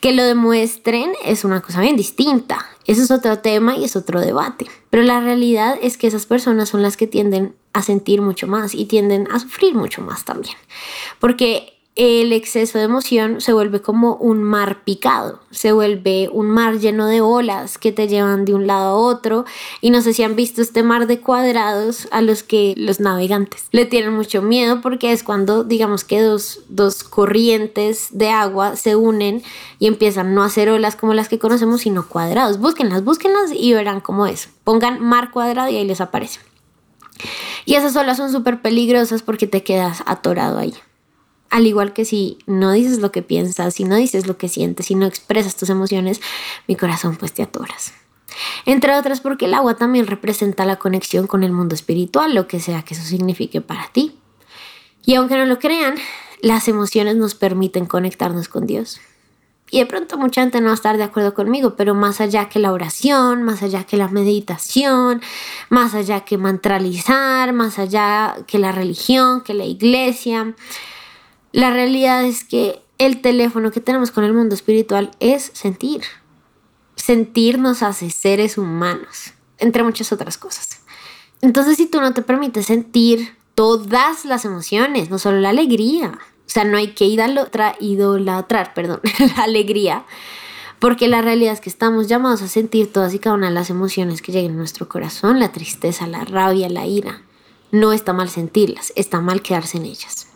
Que 0.00 0.12
lo 0.12 0.24
demuestren 0.24 1.12
es 1.24 1.44
una 1.44 1.60
cosa 1.60 1.80
bien 1.80 1.96
distinta. 1.96 2.64
Eso 2.86 3.02
es 3.02 3.10
otro 3.10 3.38
tema 3.38 3.76
y 3.76 3.84
es 3.84 3.96
otro 3.96 4.20
debate. 4.20 4.66
Pero 4.90 5.02
la 5.02 5.20
realidad 5.20 5.76
es 5.82 5.98
que 5.98 6.06
esas 6.06 6.26
personas 6.26 6.68
son 6.68 6.82
las 6.82 6.96
que 6.96 7.06
tienden 7.06 7.54
a 7.72 7.82
sentir 7.82 8.22
mucho 8.22 8.46
más 8.46 8.74
y 8.74 8.86
tienden 8.86 9.28
a 9.30 9.38
sufrir 9.38 9.74
mucho 9.74 10.02
más 10.02 10.24
también. 10.24 10.56
Porque 11.18 11.77
el 11.98 12.32
exceso 12.32 12.78
de 12.78 12.84
emoción 12.84 13.40
se 13.40 13.52
vuelve 13.52 13.82
como 13.82 14.14
un 14.14 14.40
mar 14.40 14.84
picado, 14.84 15.40
se 15.50 15.72
vuelve 15.72 16.28
un 16.32 16.48
mar 16.48 16.78
lleno 16.78 17.08
de 17.08 17.20
olas 17.20 17.76
que 17.76 17.90
te 17.90 18.06
llevan 18.06 18.44
de 18.44 18.54
un 18.54 18.68
lado 18.68 18.90
a 18.90 18.94
otro 18.94 19.44
y 19.80 19.90
no 19.90 20.00
sé 20.00 20.14
si 20.14 20.22
han 20.22 20.36
visto 20.36 20.62
este 20.62 20.84
mar 20.84 21.08
de 21.08 21.18
cuadrados 21.18 22.06
a 22.12 22.22
los 22.22 22.44
que 22.44 22.74
los 22.76 23.00
navegantes 23.00 23.64
le 23.72 23.84
tienen 23.84 24.14
mucho 24.14 24.42
miedo 24.42 24.80
porque 24.80 25.10
es 25.10 25.24
cuando 25.24 25.64
digamos 25.64 26.04
que 26.04 26.22
dos, 26.22 26.60
dos 26.68 27.02
corrientes 27.02 28.10
de 28.12 28.30
agua 28.30 28.76
se 28.76 28.94
unen 28.94 29.42
y 29.80 29.88
empiezan 29.88 30.36
no 30.36 30.44
a 30.44 30.50
ser 30.50 30.70
olas 30.70 30.94
como 30.94 31.14
las 31.14 31.28
que 31.28 31.40
conocemos 31.40 31.80
sino 31.80 32.06
cuadrados. 32.06 32.60
Búsquenlas, 32.60 33.02
búsquenlas 33.02 33.50
y 33.52 33.72
verán 33.72 34.00
cómo 34.00 34.28
es. 34.28 34.50
Pongan 34.62 35.00
mar 35.00 35.32
cuadrado 35.32 35.68
y 35.68 35.76
ahí 35.76 35.84
les 35.84 36.00
aparece. 36.00 36.38
Y 37.64 37.74
esas 37.74 37.96
olas 37.96 38.18
son 38.18 38.30
súper 38.30 38.62
peligrosas 38.62 39.22
porque 39.22 39.48
te 39.48 39.64
quedas 39.64 40.04
atorado 40.06 40.58
ahí. 40.58 40.74
Al 41.50 41.66
igual 41.66 41.92
que 41.92 42.04
si 42.04 42.38
no 42.46 42.72
dices 42.72 42.98
lo 42.98 43.10
que 43.10 43.22
piensas, 43.22 43.74
si 43.74 43.84
no 43.84 43.96
dices 43.96 44.26
lo 44.26 44.36
que 44.36 44.48
sientes, 44.48 44.86
si 44.86 44.94
no 44.94 45.06
expresas 45.06 45.56
tus 45.56 45.70
emociones, 45.70 46.20
mi 46.66 46.76
corazón 46.76 47.16
pues 47.16 47.32
te 47.32 47.42
atoras. 47.42 47.94
Entre 48.66 48.94
otras 48.94 49.20
porque 49.20 49.46
el 49.46 49.54
agua 49.54 49.76
también 49.76 50.06
representa 50.06 50.66
la 50.66 50.76
conexión 50.76 51.26
con 51.26 51.42
el 51.42 51.52
mundo 51.52 51.74
espiritual, 51.74 52.34
lo 52.34 52.46
que 52.46 52.60
sea 52.60 52.82
que 52.82 52.94
eso 52.94 53.02
signifique 53.02 53.60
para 53.60 53.88
ti. 53.88 54.18
Y 55.04 55.14
aunque 55.14 55.36
no 55.36 55.46
lo 55.46 55.58
crean, 55.58 55.94
las 56.42 56.68
emociones 56.68 57.16
nos 57.16 57.34
permiten 57.34 57.86
conectarnos 57.86 58.48
con 58.48 58.66
Dios. 58.66 59.00
Y 59.70 59.80
de 59.80 59.86
pronto 59.86 60.16
mucha 60.16 60.40
gente 60.40 60.60
no 60.60 60.66
va 60.66 60.72
a 60.72 60.74
estar 60.74 60.96
de 60.96 61.02
acuerdo 61.02 61.34
conmigo, 61.34 61.76
pero 61.76 61.94
más 61.94 62.20
allá 62.20 62.48
que 62.48 62.58
la 62.58 62.72
oración, 62.72 63.42
más 63.42 63.62
allá 63.62 63.84
que 63.84 63.98
la 63.98 64.08
meditación, 64.08 65.20
más 65.68 65.94
allá 65.94 66.20
que 66.20 66.38
mantralizar, 66.38 67.52
más 67.52 67.78
allá 67.78 68.36
que 68.46 68.58
la 68.58 68.72
religión, 68.72 69.42
que 69.42 69.52
la 69.52 69.66
iglesia, 69.66 70.54
la 71.58 71.72
realidad 71.72 72.24
es 72.24 72.44
que 72.44 72.80
el 72.98 73.20
teléfono 73.20 73.72
que 73.72 73.80
tenemos 73.80 74.12
con 74.12 74.22
el 74.22 74.32
mundo 74.32 74.54
espiritual 74.54 75.10
es 75.18 75.50
sentir. 75.54 76.02
Sentir 76.94 77.58
nos 77.58 77.82
hace 77.82 78.10
seres 78.10 78.58
humanos, 78.58 79.32
entre 79.58 79.82
muchas 79.82 80.12
otras 80.12 80.38
cosas. 80.38 80.82
Entonces, 81.40 81.76
si 81.76 81.86
tú 81.86 82.00
no 82.00 82.14
te 82.14 82.22
permites 82.22 82.66
sentir 82.66 83.36
todas 83.56 84.24
las 84.24 84.44
emociones, 84.44 85.10
no 85.10 85.18
solo 85.18 85.40
la 85.40 85.48
alegría, 85.48 86.12
o 86.12 86.48
sea, 86.48 86.62
no 86.62 86.76
hay 86.76 86.94
que 86.94 87.06
idolatrar, 87.06 87.74
perdón, 88.74 89.00
la 89.18 89.42
alegría, 89.42 90.04
porque 90.78 91.08
la 91.08 91.22
realidad 91.22 91.54
es 91.54 91.60
que 91.60 91.70
estamos 91.70 92.06
llamados 92.06 92.40
a 92.42 92.46
sentir 92.46 92.92
todas 92.92 93.14
y 93.14 93.18
cada 93.18 93.34
una 93.34 93.48
de 93.48 93.54
las 93.54 93.68
emociones 93.68 94.22
que 94.22 94.30
lleguen 94.30 94.52
a 94.52 94.58
nuestro 94.58 94.88
corazón, 94.88 95.40
la 95.40 95.50
tristeza, 95.50 96.06
la 96.06 96.24
rabia, 96.24 96.68
la 96.68 96.86
ira. 96.86 97.22
No 97.72 97.92
está 97.92 98.12
mal 98.12 98.28
sentirlas, 98.28 98.92
está 98.94 99.20
mal 99.20 99.42
quedarse 99.42 99.78
en 99.78 99.86
ellas. 99.86 100.28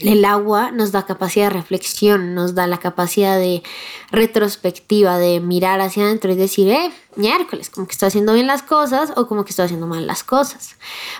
El 0.00 0.24
agua 0.24 0.70
nos 0.70 0.92
da 0.92 1.04
capacidad 1.04 1.48
de 1.48 1.50
reflexión, 1.50 2.34
nos 2.34 2.54
da 2.54 2.66
la 2.66 2.78
capacidad 2.78 3.36
de 3.36 3.62
retrospectiva, 4.10 5.18
de 5.18 5.40
mirar 5.40 5.82
hacia 5.82 6.04
adentro 6.04 6.32
y 6.32 6.36
decir, 6.36 6.70
eh, 6.70 6.90
miércoles, 7.16 7.68
como 7.68 7.86
que 7.86 7.92
estoy 7.92 8.06
haciendo 8.06 8.32
bien 8.32 8.46
las 8.46 8.62
cosas 8.62 9.12
o 9.16 9.26
como 9.26 9.44
que 9.44 9.50
estoy 9.50 9.66
haciendo 9.66 9.86
mal 9.86 10.06
las 10.06 10.24
cosas. 10.24 10.76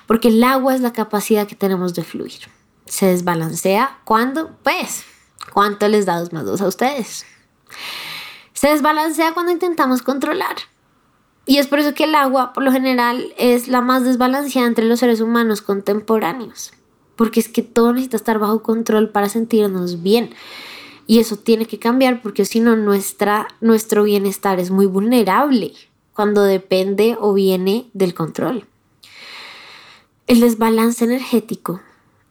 Porque 0.06 0.28
el 0.28 0.42
agua 0.42 0.74
es 0.74 0.80
la 0.80 0.94
capacidad 0.94 1.46
que 1.46 1.56
tenemos 1.56 1.94
de 1.94 2.04
fluir. 2.04 2.40
Se 2.86 3.04
desbalancea 3.04 3.98
cuando, 4.04 4.56
pues, 4.62 5.04
¿cuánto 5.52 5.86
les 5.86 6.06
da 6.06 6.18
dos 6.18 6.32
más 6.32 6.46
dos 6.46 6.62
a 6.62 6.66
ustedes? 6.66 7.26
Se 8.54 8.68
desbalancea 8.68 9.34
cuando 9.34 9.52
intentamos 9.52 10.00
controlar. 10.00 10.56
Y 11.44 11.58
es 11.58 11.66
por 11.66 11.80
eso 11.80 11.92
que 11.92 12.04
el 12.04 12.14
agua, 12.14 12.54
por 12.54 12.62
lo 12.62 12.72
general, 12.72 13.34
es 13.36 13.68
la 13.68 13.82
más 13.82 14.04
desbalanceada 14.04 14.66
entre 14.66 14.86
los 14.86 15.00
seres 15.00 15.20
humanos 15.20 15.60
contemporáneos 15.60 16.72
porque 17.20 17.38
es 17.38 17.50
que 17.50 17.60
todo 17.60 17.92
necesita 17.92 18.16
estar 18.16 18.38
bajo 18.38 18.62
control 18.62 19.10
para 19.10 19.28
sentirnos 19.28 20.02
bien. 20.02 20.30
Y 21.06 21.18
eso 21.18 21.36
tiene 21.36 21.66
que 21.66 21.78
cambiar 21.78 22.22
porque 22.22 22.46
si 22.46 22.60
no, 22.60 22.76
nuestro 22.76 24.02
bienestar 24.04 24.58
es 24.58 24.70
muy 24.70 24.86
vulnerable 24.86 25.74
cuando 26.14 26.44
depende 26.44 27.18
o 27.20 27.34
viene 27.34 27.90
del 27.92 28.14
control. 28.14 28.64
El 30.28 30.40
desbalance 30.40 31.04
energético 31.04 31.82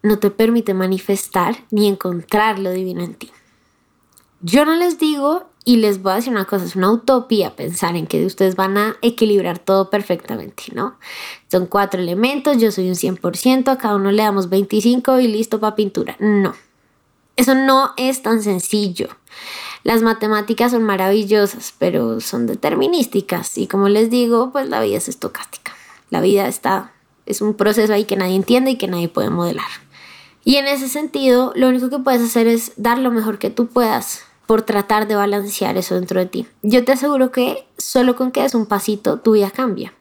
no 0.02 0.18
te 0.18 0.32
permite 0.32 0.74
manifestar 0.74 1.58
ni 1.70 1.88
encontrar 1.88 2.58
lo 2.58 2.72
divino 2.72 3.04
en 3.04 3.14
ti. 3.14 3.30
Yo 4.42 4.66
no 4.66 4.76
les 4.76 4.98
digo 4.98 5.52
y 5.66 5.78
les 5.78 6.02
voy 6.02 6.14
a 6.14 6.16
decir 6.16 6.32
una 6.32 6.46
cosa, 6.46 6.66
es 6.66 6.76
una 6.76 6.92
utopía 6.92 7.56
pensar 7.56 7.96
en 7.96 8.08
que 8.08 8.26
ustedes 8.26 8.56
van 8.56 8.78
a 8.78 8.96
equilibrar 9.02 9.60
todo 9.60 9.90
perfectamente, 9.90 10.64
¿no? 10.74 10.98
Son 11.52 11.66
cuatro 11.66 12.02
elementos, 12.02 12.58
yo 12.58 12.72
soy 12.72 12.90
un 12.90 12.96
100%, 12.96 13.68
a 13.70 13.78
cada 13.78 13.96
uno 13.96 14.12
le 14.12 14.24
damos 14.24 14.50
25 14.50 15.20
y 15.20 15.28
listo 15.28 15.60
para 15.60 15.76
pintura. 15.76 16.16
No, 16.20 16.56
eso 17.36 17.56
no 17.56 17.94
es 17.98 18.22
tan 18.22 18.42
sencillo. 18.42 19.10
Las 19.84 20.02
matemáticas 20.02 20.72
son 20.72 20.84
maravillosas, 20.84 21.74
pero 21.78 22.20
son 22.20 22.48
determinísticas 22.48 23.58
y 23.58 23.68
como 23.68 23.90
les 23.90 24.10
digo, 24.10 24.52
pues 24.52 24.68
la 24.68 24.82
vida 24.82 24.98
es 24.98 25.08
estocástica. 25.08 25.74
La 26.10 26.22
vida 26.22 26.48
está, 26.48 26.92
es 27.26 27.42
un 27.42 27.54
proceso 27.54 27.94
ahí 27.94 28.06
que 28.06 28.18
nadie 28.18 28.36
entiende 28.36 28.72
y 28.72 28.78
que 28.78 28.88
nadie 28.88 29.08
puede 29.08 29.30
modelar. 29.30 29.68
Y 30.44 30.56
en 30.56 30.68
ese 30.68 30.90
sentido, 30.90 31.54
lo 31.56 31.70
único 31.70 31.90
que 31.90 32.00
puedes 32.00 32.22
hacer 32.22 32.48
es 32.48 32.74
dar 32.76 32.98
lo 32.98 33.12
mejor 33.12 33.40
que 33.40 33.50
tú 33.50 33.68
puedas 33.68 34.24
por 34.50 34.64
tratar 34.64 35.08
de 35.08 35.14
balancear 35.14 35.78
eso 35.78 35.94
dentro 35.94 36.20
de 36.20 36.26
ti. 36.26 36.48
Yo 36.64 36.84
te 36.84 36.94
aseguro 36.94 37.32
que 37.32 37.68
solo 37.78 38.16
con 38.16 38.32
que 38.32 38.42
des 38.42 38.56
un 38.56 38.66
pasito 38.66 39.20
tu 39.20 39.34
vida 39.34 39.52
cambia. 39.52 39.94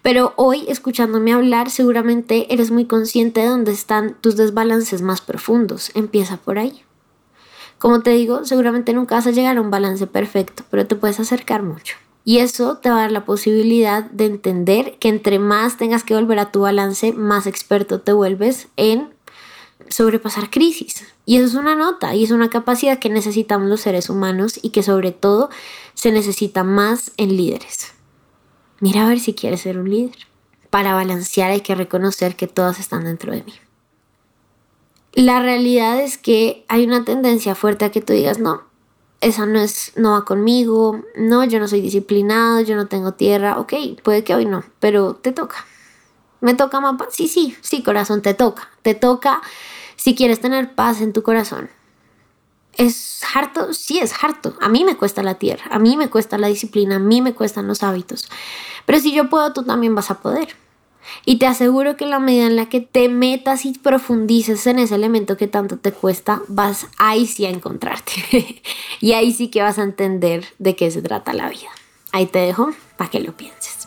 Pero 0.00 0.32
hoy, 0.36 0.64
escuchándome 0.68 1.32
hablar, 1.32 1.70
seguramente 1.70 2.54
eres 2.54 2.70
muy 2.70 2.84
consciente 2.84 3.40
de 3.40 3.48
dónde 3.48 3.72
están 3.72 4.14
tus 4.20 4.36
desbalances 4.36 5.02
más 5.02 5.20
profundos. 5.20 5.90
Empieza 5.94 6.36
por 6.36 6.60
ahí. 6.60 6.84
Como 7.80 8.00
te 8.00 8.10
digo, 8.10 8.44
seguramente 8.44 8.92
nunca 8.92 9.16
vas 9.16 9.26
a 9.26 9.32
llegar 9.32 9.56
a 9.56 9.60
un 9.60 9.72
balance 9.72 10.06
perfecto, 10.06 10.62
pero 10.70 10.86
te 10.86 10.94
puedes 10.94 11.18
acercar 11.18 11.64
mucho. 11.64 11.96
Y 12.24 12.38
eso 12.38 12.76
te 12.76 12.90
va 12.90 12.98
a 12.98 13.00
dar 13.00 13.10
la 13.10 13.24
posibilidad 13.24 14.04
de 14.04 14.26
entender 14.26 14.98
que 15.00 15.08
entre 15.08 15.40
más 15.40 15.78
tengas 15.78 16.04
que 16.04 16.14
volver 16.14 16.38
a 16.38 16.52
tu 16.52 16.60
balance, 16.60 17.12
más 17.12 17.48
experto 17.48 18.00
te 18.00 18.12
vuelves 18.12 18.68
en 18.76 19.12
sobrepasar 19.88 20.50
crisis. 20.50 21.04
Y 21.26 21.36
eso 21.36 21.46
es 21.46 21.54
una 21.54 21.74
nota 21.74 22.14
y 22.14 22.24
es 22.24 22.30
una 22.30 22.50
capacidad 22.50 22.98
que 22.98 23.08
necesitamos 23.08 23.68
los 23.68 23.80
seres 23.80 24.10
humanos 24.10 24.58
y 24.62 24.70
que 24.70 24.82
sobre 24.82 25.12
todo 25.12 25.50
se 25.94 26.12
necesita 26.12 26.64
más 26.64 27.12
en 27.16 27.36
líderes. 27.36 27.92
Mira 28.80 29.04
a 29.04 29.08
ver 29.08 29.20
si 29.20 29.34
quieres 29.34 29.60
ser 29.60 29.78
un 29.78 29.90
líder. 29.90 30.16
Para 30.70 30.94
balancear 30.94 31.50
hay 31.50 31.60
que 31.60 31.74
reconocer 31.74 32.36
que 32.36 32.46
todas 32.46 32.78
están 32.78 33.04
dentro 33.04 33.32
de 33.32 33.42
mí. 33.42 33.54
La 35.12 35.40
realidad 35.40 36.00
es 36.00 36.18
que 36.18 36.64
hay 36.68 36.84
una 36.84 37.04
tendencia 37.04 37.54
fuerte 37.54 37.84
a 37.84 37.90
que 37.90 38.00
tú 38.00 38.12
digas, 38.12 38.38
no, 38.38 38.62
esa 39.20 39.44
no 39.44 39.60
es, 39.60 39.92
no 39.96 40.12
va 40.12 40.24
conmigo, 40.24 41.02
no, 41.16 41.44
yo 41.44 41.58
no 41.58 41.68
soy 41.68 41.80
disciplinado, 41.80 42.60
yo 42.60 42.76
no 42.76 42.86
tengo 42.86 43.12
tierra, 43.12 43.58
ok, 43.58 43.74
puede 44.02 44.24
que 44.24 44.34
hoy 44.34 44.46
no, 44.46 44.64
pero 44.78 45.14
te 45.14 45.32
toca. 45.32 45.66
¿Me 46.40 46.54
toca 46.54 46.80
mapa? 46.80 47.06
Sí, 47.10 47.28
sí, 47.28 47.56
sí, 47.60 47.82
corazón, 47.82 48.22
te 48.22 48.34
toca. 48.34 48.68
Te 48.82 48.94
toca 48.94 49.42
si 49.96 50.14
quieres 50.14 50.40
tener 50.40 50.74
paz 50.74 51.00
en 51.00 51.12
tu 51.12 51.22
corazón. 51.22 51.68
¿Es 52.76 53.20
harto? 53.34 53.74
Sí, 53.74 53.98
es 53.98 54.14
harto. 54.22 54.56
A 54.60 54.68
mí 54.68 54.84
me 54.84 54.96
cuesta 54.96 55.22
la 55.22 55.34
tierra, 55.34 55.64
a 55.70 55.78
mí 55.78 55.96
me 55.96 56.08
cuesta 56.08 56.38
la 56.38 56.48
disciplina, 56.48 56.96
a 56.96 57.00
mí 57.00 57.20
me 57.20 57.34
cuestan 57.34 57.66
los 57.66 57.82
hábitos. 57.82 58.30
Pero 58.86 59.00
si 59.00 59.12
yo 59.12 59.28
puedo, 59.28 59.52
tú 59.52 59.64
también 59.64 59.94
vas 59.94 60.10
a 60.10 60.20
poder. 60.20 60.56
Y 61.24 61.36
te 61.36 61.46
aseguro 61.46 61.96
que 61.96 62.06
la 62.06 62.18
medida 62.18 62.46
en 62.46 62.56
la 62.56 62.68
que 62.68 62.80
te 62.80 63.08
metas 63.08 63.64
y 63.64 63.72
profundices 63.72 64.66
en 64.66 64.78
ese 64.78 64.94
elemento 64.94 65.36
que 65.36 65.48
tanto 65.48 65.76
te 65.76 65.92
cuesta, 65.92 66.42
vas 66.48 66.86
ahí 66.98 67.26
sí 67.26 67.44
a 67.44 67.50
encontrarte. 67.50 68.62
y 69.00 69.12
ahí 69.12 69.32
sí 69.32 69.48
que 69.48 69.62
vas 69.62 69.78
a 69.78 69.82
entender 69.82 70.46
de 70.58 70.76
qué 70.76 70.90
se 70.90 71.02
trata 71.02 71.32
la 71.32 71.48
vida. 71.48 71.68
Ahí 72.12 72.26
te 72.26 72.38
dejo 72.38 72.70
para 72.96 73.10
que 73.10 73.20
lo 73.20 73.36
pienses. 73.36 73.79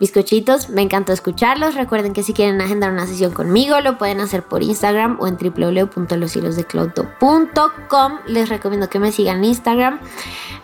Bizcochitos, 0.00 0.70
me 0.70 0.82
encantó 0.82 1.12
escucharlos. 1.12 1.74
Recuerden 1.74 2.12
que 2.12 2.22
si 2.22 2.32
quieren 2.32 2.60
agendar 2.60 2.92
una 2.92 3.06
sesión 3.06 3.32
conmigo, 3.32 3.80
lo 3.80 3.98
pueden 3.98 4.20
hacer 4.20 4.42
por 4.42 4.62
Instagram 4.62 5.18
o 5.20 5.26
en 5.26 5.36
www.loshilosdecloto.com. 5.36 8.12
Les 8.26 8.48
recomiendo 8.48 8.88
que 8.88 8.98
me 8.98 9.12
sigan 9.12 9.38
en 9.38 9.44
Instagram. 9.44 10.00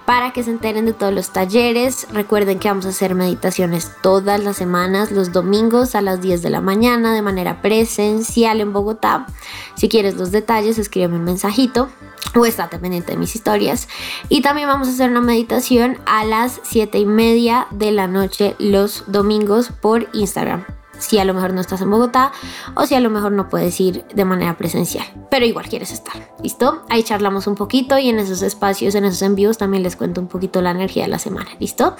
Para 0.04 0.32
que 0.32 0.42
se 0.42 0.50
enteren 0.50 0.86
de 0.86 0.92
todos 0.92 1.12
los 1.12 1.30
talleres. 1.30 2.06
Recuerden 2.12 2.58
que 2.58 2.68
vamos 2.68 2.86
a 2.86 2.90
hacer 2.90 3.14
meditaciones 3.14 3.90
todas 4.02 4.42
las 4.42 4.56
semanas, 4.56 5.10
los 5.10 5.32
domingos 5.32 5.94
a 5.94 6.02
las 6.02 6.20
10 6.20 6.42
de 6.42 6.50
la 6.50 6.60
mañana 6.60 7.14
de 7.14 7.22
manera 7.22 7.62
presencial 7.62 8.60
en 8.60 8.72
Bogotá. 8.72 9.26
Si 9.74 9.88
quieres 9.88 10.16
los 10.16 10.30
detalles, 10.30 10.78
escríbeme 10.78 11.16
un 11.16 11.24
mensajito 11.24 11.88
o 12.36 12.46
estate 12.46 12.78
pendiente 12.78 13.12
de 13.12 13.18
mis 13.18 13.34
historias. 13.34 13.88
Y 14.28 14.42
también 14.42 14.68
vamos 14.68 14.88
a 14.88 14.92
hacer 14.92 15.10
una 15.10 15.20
meditación 15.20 15.98
a 16.06 16.24
las 16.24 16.60
7 16.64 16.98
y 16.98 17.06
media 17.06 17.66
de 17.70 17.92
la 17.92 18.06
noche 18.06 18.56
los 18.58 19.04
domingos 19.06 19.70
por 19.80 20.08
Instagram 20.12 20.64
si 21.04 21.18
a 21.18 21.24
lo 21.24 21.34
mejor 21.34 21.52
no 21.52 21.60
estás 21.60 21.80
en 21.80 21.90
Bogotá 21.90 22.32
o 22.74 22.86
si 22.86 22.94
a 22.94 23.00
lo 23.00 23.10
mejor 23.10 23.32
no 23.32 23.48
puedes 23.48 23.78
ir 23.80 24.04
de 24.14 24.24
manera 24.24 24.56
presencial, 24.56 25.06
pero 25.30 25.46
igual 25.46 25.68
quieres 25.68 25.92
estar, 25.92 26.14
¿listo? 26.42 26.82
Ahí 26.88 27.02
charlamos 27.02 27.46
un 27.46 27.54
poquito 27.54 27.98
y 27.98 28.08
en 28.08 28.18
esos 28.18 28.42
espacios, 28.42 28.94
en 28.94 29.04
esos 29.04 29.22
envíos 29.22 29.58
también 29.58 29.82
les 29.82 29.96
cuento 29.96 30.20
un 30.20 30.28
poquito 30.28 30.62
la 30.62 30.70
energía 30.70 31.04
de 31.04 31.10
la 31.10 31.18
semana, 31.18 31.50
¿listo? 31.58 31.96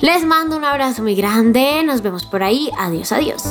Les 0.00 0.24
mando 0.24 0.56
un 0.56 0.64
abrazo 0.64 1.02
muy 1.02 1.14
grande, 1.14 1.82
nos 1.84 2.02
vemos 2.02 2.26
por 2.26 2.42
ahí, 2.42 2.70
adiós, 2.78 3.12
adiós. 3.12 3.42